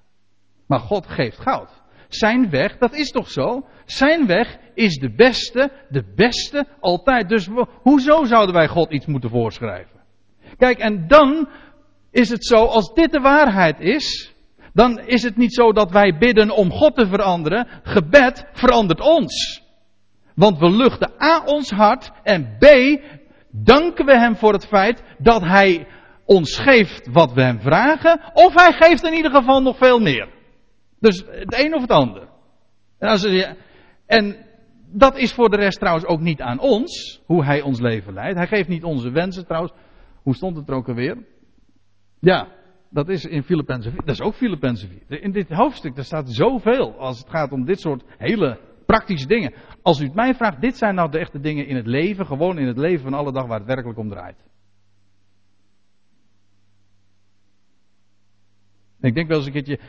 [0.68, 1.82] Maar God geeft goud.
[2.10, 3.66] Zijn weg, dat is toch zo?
[3.86, 7.30] Zijn weg is de beste, de beste altijd.
[7.30, 7.50] Dus
[7.82, 10.00] hoezo zouden wij God iets moeten voorschrijven?
[10.58, 11.50] Kijk, en dan
[12.12, 14.34] is het zo, als dit de waarheid is,
[14.74, 17.68] dan is het niet zo dat wij bidden om God te veranderen.
[17.84, 19.64] Gebed verandert ons.
[20.36, 22.66] Want we luchten A ons hart en B
[23.52, 25.88] danken we hem voor het feit dat hij
[26.26, 28.22] ons geeft wat we hem vragen.
[28.34, 30.39] Of hij geeft in ieder geval nog veel meer.
[31.00, 32.28] Dus het een of het ander.
[32.98, 33.26] En, als
[34.06, 34.36] en
[34.92, 38.38] dat is voor de rest trouwens ook niet aan ons, hoe hij ons leven leidt.
[38.38, 39.74] Hij geeft niet onze wensen trouwens.
[40.24, 41.18] Hoe stond het er ook alweer?
[42.20, 42.48] Ja,
[42.90, 44.02] dat is in Filippenzen 4.
[44.06, 45.24] Dat is ook Filippenzen 4.
[45.24, 49.54] In dit hoofdstuk, daar staat zoveel als het gaat om dit soort hele praktische dingen.
[49.82, 52.58] Als u het mij vraagt, dit zijn nou de echte dingen in het leven, gewoon
[52.58, 54.49] in het leven van alle dag waar het werkelijk om draait.
[59.02, 59.80] Ik denk wel eens een keertje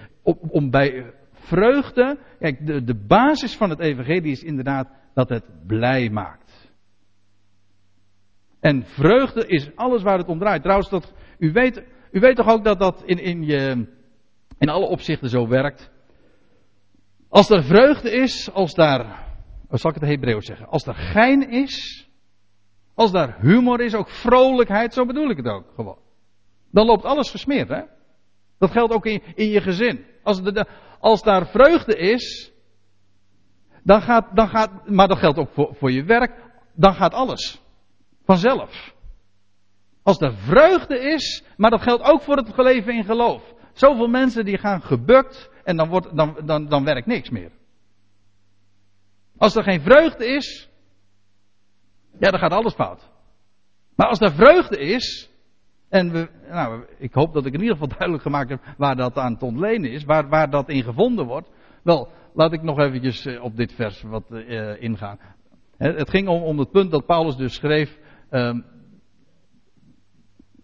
[0.50, 2.18] om bij vreugde.
[2.38, 6.70] Kijk, de, de basis van het evangelie is inderdaad dat het blij maakt.
[8.60, 10.62] En vreugde is alles waar het om draait.
[10.62, 13.86] Trouwens, dat, u, weet, u weet toch ook dat dat in, in, je,
[14.58, 15.90] in alle opzichten zo werkt.
[17.28, 19.24] Als er vreugde is, als daar,
[19.68, 20.66] wat zal ik het Hebreeuws zeggen?
[20.66, 22.08] Als er gein is,
[22.94, 25.98] als daar humor is, ook vrolijkheid, zo bedoel ik het ook gewoon.
[26.70, 27.82] Dan loopt alles gesmeerd, hè?
[28.60, 30.04] Dat geldt ook in, in je gezin.
[30.22, 30.40] Als,
[30.98, 32.52] als daar vreugde is,
[33.82, 36.32] dan gaat, dan gaat, maar dat geldt ook voor, voor je werk,
[36.74, 37.62] dan gaat alles.
[38.24, 38.94] Vanzelf.
[40.02, 43.54] Als er vreugde is, maar dat geldt ook voor het leven in geloof.
[43.72, 47.50] Zoveel mensen die gaan gebukt en dan, wordt, dan, dan, dan werkt niks meer.
[49.36, 50.68] Als er geen vreugde is,
[52.18, 53.10] ja, dan gaat alles fout.
[53.94, 55.29] Maar als er vreugde is,
[55.90, 59.36] en nou, ik hoop dat ik in ieder geval duidelijk gemaakt heb waar dat aan
[59.36, 61.50] te ontlenen is, waar, waar dat in gevonden wordt.
[61.82, 65.18] Wel, laat ik nog eventjes eh, op dit vers wat uh, ingaan.
[65.76, 67.98] Het ging om, om het punt dat Paulus dus schreef,
[68.30, 68.64] um,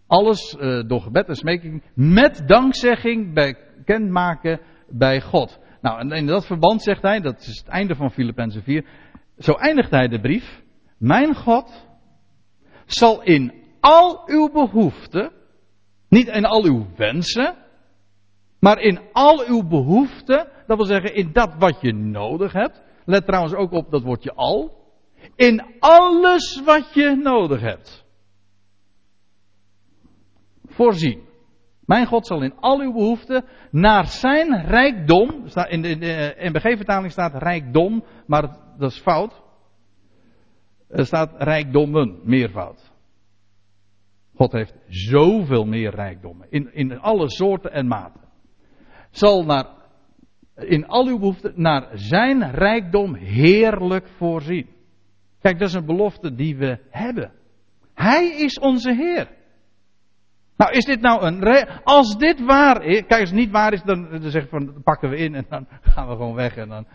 [0.07, 5.61] alles uh, door gebed en smeking met dankzegging bekendmaken bij God.
[5.81, 8.85] Nou, en in dat verband zegt hij, dat is het einde van Filippenzen 4,
[9.39, 10.63] zo eindigt hij de brief.
[10.99, 11.87] Mijn God
[12.85, 15.33] zal in al uw behoeften,
[16.09, 17.55] niet in al uw wensen,
[18.59, 22.83] maar in al uw behoeften, dat wil zeggen in dat wat je nodig hebt.
[23.05, 24.85] Let trouwens ook op dat woordje al.
[25.37, 28.05] In alles wat je nodig hebt.
[30.65, 31.25] Voorzien.
[31.85, 35.45] Mijn God zal in al uw behoeften naar zijn rijkdom.
[35.69, 39.43] In de, NBG-vertaling staat rijkdom, maar dat is fout.
[40.89, 42.93] Er staat rijkdommen, meervoud.
[44.37, 46.47] God heeft zoveel meer rijkdommen.
[46.51, 48.21] In, in alle soorten en maten.
[49.11, 49.67] Zal naar,
[50.55, 54.67] in al uw behoeften naar zijn rijkdom heerlijk voorzien.
[55.41, 57.33] Kijk, dat is een belofte die we hebben.
[57.95, 59.29] Hij is onze Heer.
[60.57, 61.69] Nou, is dit nou een.
[61.85, 62.99] Als dit waar is.
[63.07, 65.67] Kijk, als het niet waar is, dan, dan zeg van, pakken we in en dan
[65.93, 66.57] gaan we gewoon weg.
[66.57, 66.87] En dan,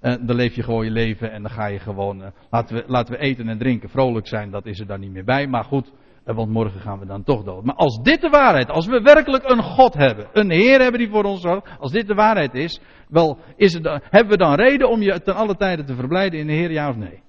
[0.00, 2.20] eh, dan leef je gewoon je leven en dan ga je gewoon.
[2.20, 5.12] Uh, laten, we, laten we eten en drinken, vrolijk zijn, dat is er dan niet
[5.12, 5.46] meer bij.
[5.46, 5.92] Maar goed,
[6.34, 7.64] want morgen gaan we dan toch dood.
[7.64, 11.10] Maar als dit de waarheid, als we werkelijk een God hebben, een Heer hebben die
[11.10, 14.90] voor ons zorgt, als dit de waarheid is, wel, is het, hebben we dan reden
[14.90, 17.22] om je ten alle tijden te verblijden in de Heer, ja of nee?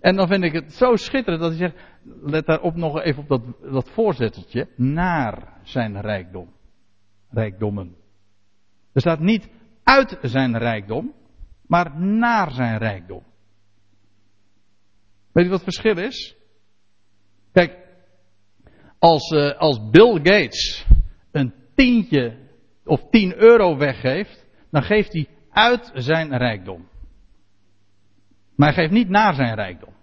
[0.00, 1.76] En dan vind ik het zo schitterend dat hij zegt,
[2.22, 6.52] let daarop nog even op dat, dat voorzetteltje, naar zijn rijkdom.
[7.30, 7.96] Rijkdommen.
[8.92, 9.48] Er staat niet
[9.82, 11.12] uit zijn rijkdom,
[11.66, 13.22] maar naar zijn rijkdom.
[15.32, 16.36] Weet je wat het verschil is?
[17.54, 17.78] Kijk,
[18.98, 20.86] als, uh, als Bill Gates
[21.32, 22.36] een tientje
[22.84, 26.88] of 10 euro weggeeft, dan geeft hij uit zijn rijkdom.
[28.56, 29.92] Maar hij geeft niet naar zijn rijkdom.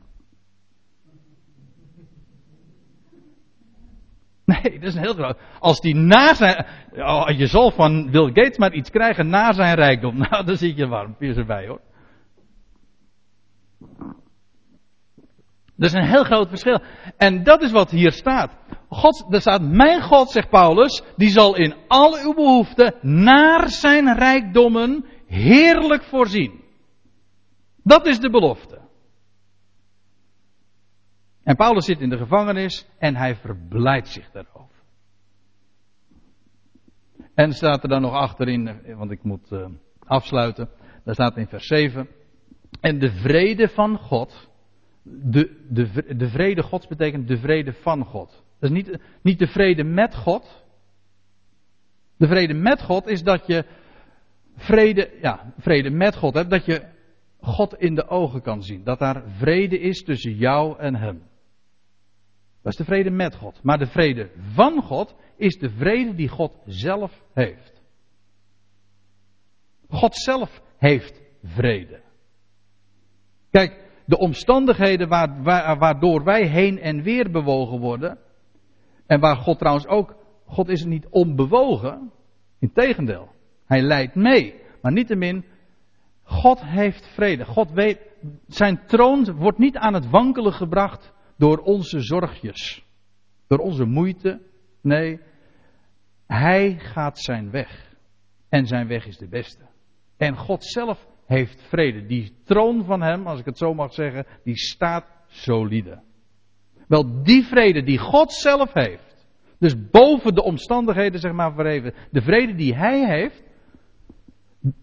[4.46, 5.40] Nee, dat is een heel groot.
[5.60, 6.66] Als die na zijn.
[6.92, 10.18] Oh, je zal van Bill Gates maar iets krijgen na zijn rijkdom.
[10.30, 11.16] Nou, dan zit je warm.
[11.18, 11.82] Piers erbij hoor.
[15.82, 16.82] Dat is een heel groot verschil.
[17.18, 18.58] En dat is wat hier staat.
[18.90, 24.18] God, er staat, mijn God, zegt Paulus, die zal in al uw behoeften naar zijn
[24.18, 26.64] rijkdommen heerlijk voorzien.
[27.84, 28.80] Dat is de belofte.
[31.44, 34.84] En Paulus zit in de gevangenis en hij verblijdt zich daarover.
[37.34, 39.66] En staat er dan nog achterin, want ik moet uh,
[40.00, 40.70] afsluiten,
[41.04, 42.08] daar staat in vers 7.
[42.82, 44.51] En de vrede van God,
[45.04, 48.44] de, de, de vrede Gods betekent de vrede van God.
[48.60, 50.64] Dat is niet, niet de vrede met God.
[52.18, 53.66] De vrede met God is dat je
[54.56, 56.86] vrede, ja, vrede met God hebt, dat je
[57.40, 58.84] God in de ogen kan zien.
[58.84, 61.22] Dat daar vrede is tussen jou en Hem.
[62.62, 63.64] Dat is de vrede met God.
[63.64, 67.82] Maar de vrede van God is de vrede die God zelf heeft.
[69.90, 72.02] God zelf heeft vrede.
[73.52, 75.08] Kijk, de omstandigheden
[75.80, 78.18] waardoor wij heen en weer bewogen worden,
[79.06, 82.12] en waar God trouwens ook, God is niet onbewogen,
[82.60, 83.30] integendeel,
[83.66, 85.46] hij leidt mee, maar niettemin,
[86.24, 87.46] God heeft vrede.
[87.46, 88.00] God weet,
[88.48, 92.86] zijn troon wordt niet aan het wankelen gebracht door onze zorgjes,
[93.48, 94.42] door onze moeite.
[94.82, 95.20] Nee,
[96.28, 97.96] hij gaat zijn weg.
[98.50, 99.66] En zijn weg is de beste.
[100.18, 102.06] En God zelf heeft vrede.
[102.06, 106.02] Die troon van hem, als ik het zo mag zeggen, die staat solide.
[106.88, 109.28] Wel, die vrede die God zelf heeft.
[109.60, 111.94] Dus boven de omstandigheden, zeg maar verheven.
[112.12, 113.44] De vrede die hij heeft.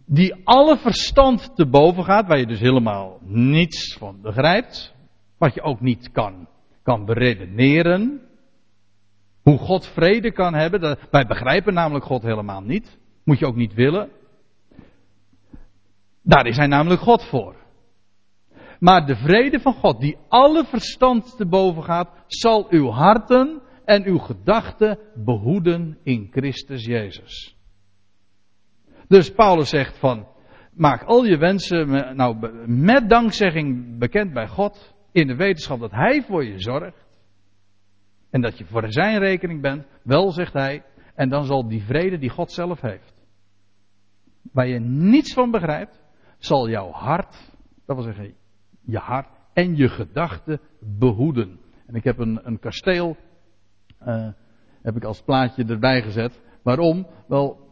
[0.06, 4.94] Die alle verstand te boven gaat, waar je dus helemaal niets van begrijpt.
[5.38, 6.48] Wat je ook niet kan,
[6.82, 8.20] kan beredeneren.
[9.42, 10.80] Hoe God vrede kan hebben.
[10.80, 12.98] Dat, wij begrijpen namelijk God helemaal niet.
[13.24, 14.10] Moet je ook niet willen.
[16.28, 17.56] Daar is hij namelijk God voor.
[18.78, 24.04] Maar de vrede van God, die alle verstand te boven gaat, zal uw harten en
[24.04, 27.56] uw gedachten behoeden in Christus Jezus.
[29.06, 30.26] Dus Paulus zegt van,
[30.72, 36.22] maak al je wensen nou, met dankzegging bekend bij God, in de wetenschap dat Hij
[36.22, 37.06] voor je zorgt.
[38.30, 42.18] En dat je voor zijn rekening bent, wel zegt hij, en dan zal die vrede
[42.18, 43.14] die God zelf heeft,
[44.52, 46.06] waar je niets van begrijpt,
[46.38, 47.52] zal jouw hart,
[47.86, 48.34] dat wil zeggen
[48.80, 51.60] je hart en je gedachten behoeden.
[51.86, 53.16] En ik heb een, een kasteel,
[54.06, 54.28] uh,
[54.82, 56.40] heb ik als plaatje erbij gezet.
[56.62, 57.06] Waarom?
[57.26, 57.68] Wel,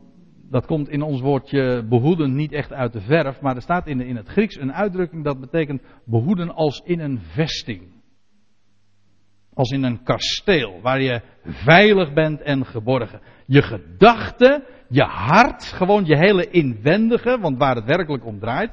[0.50, 4.00] dat komt in ons woordje behoeden niet echt uit de verf, maar er staat in,
[4.00, 7.94] in het Grieks een uitdrukking dat betekent behoeden als in een vesting.
[9.54, 13.20] Als in een kasteel, waar je veilig bent en geborgen.
[13.46, 18.70] Je gedachten, je hart, gewoon je hele inwendige, want waar het werkelijk om draait,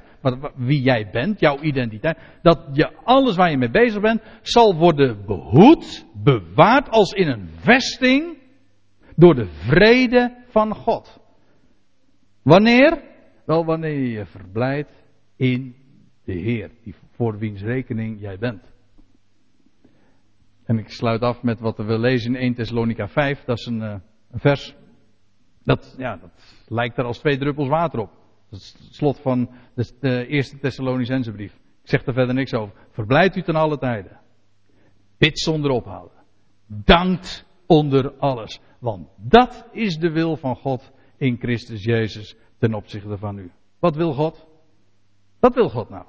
[0.55, 5.25] wie jij bent, jouw identiteit, dat je alles waar je mee bezig bent, zal worden
[5.25, 8.37] behoed, bewaard als in een vesting,
[9.15, 11.19] door de vrede van God.
[12.41, 13.01] Wanneer?
[13.45, 15.03] Wel wanneer je je verblijdt
[15.35, 15.75] in
[16.25, 18.71] de Heer, die voor wiens rekening jij bent.
[20.65, 23.43] En ik sluit af met wat we lezen in 1 Thessalonica 5.
[23.43, 23.95] Dat is een, uh,
[24.31, 24.75] een vers.
[25.63, 26.29] Dat, ja, dat
[26.67, 28.11] lijkt er als twee druppels water op.
[28.49, 29.49] Dat is het slot van
[29.99, 31.53] de, eerste Thessalonicense brief.
[31.53, 32.75] Ik zeg er verder niks over.
[32.91, 34.19] Verblijd u ten alle tijden.
[35.17, 36.17] Bid zonder ophouden.
[36.67, 38.59] Dankt onder alles.
[38.79, 43.51] Want dat is de wil van God in Christus Jezus ten opzichte van u.
[43.79, 44.47] Wat wil God?
[45.39, 46.05] Wat wil God nou?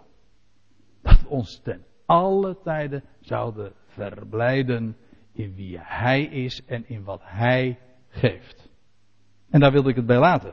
[1.02, 4.96] Dat ons ten alle tijden zouden verblijden
[5.32, 7.78] in wie Hij is en in wat Hij
[8.09, 8.68] geeft.
[9.55, 10.52] En daar wilde ik het bij laten.